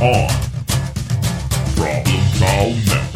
[0.00, 0.28] on
[1.76, 3.09] Problem Child Network.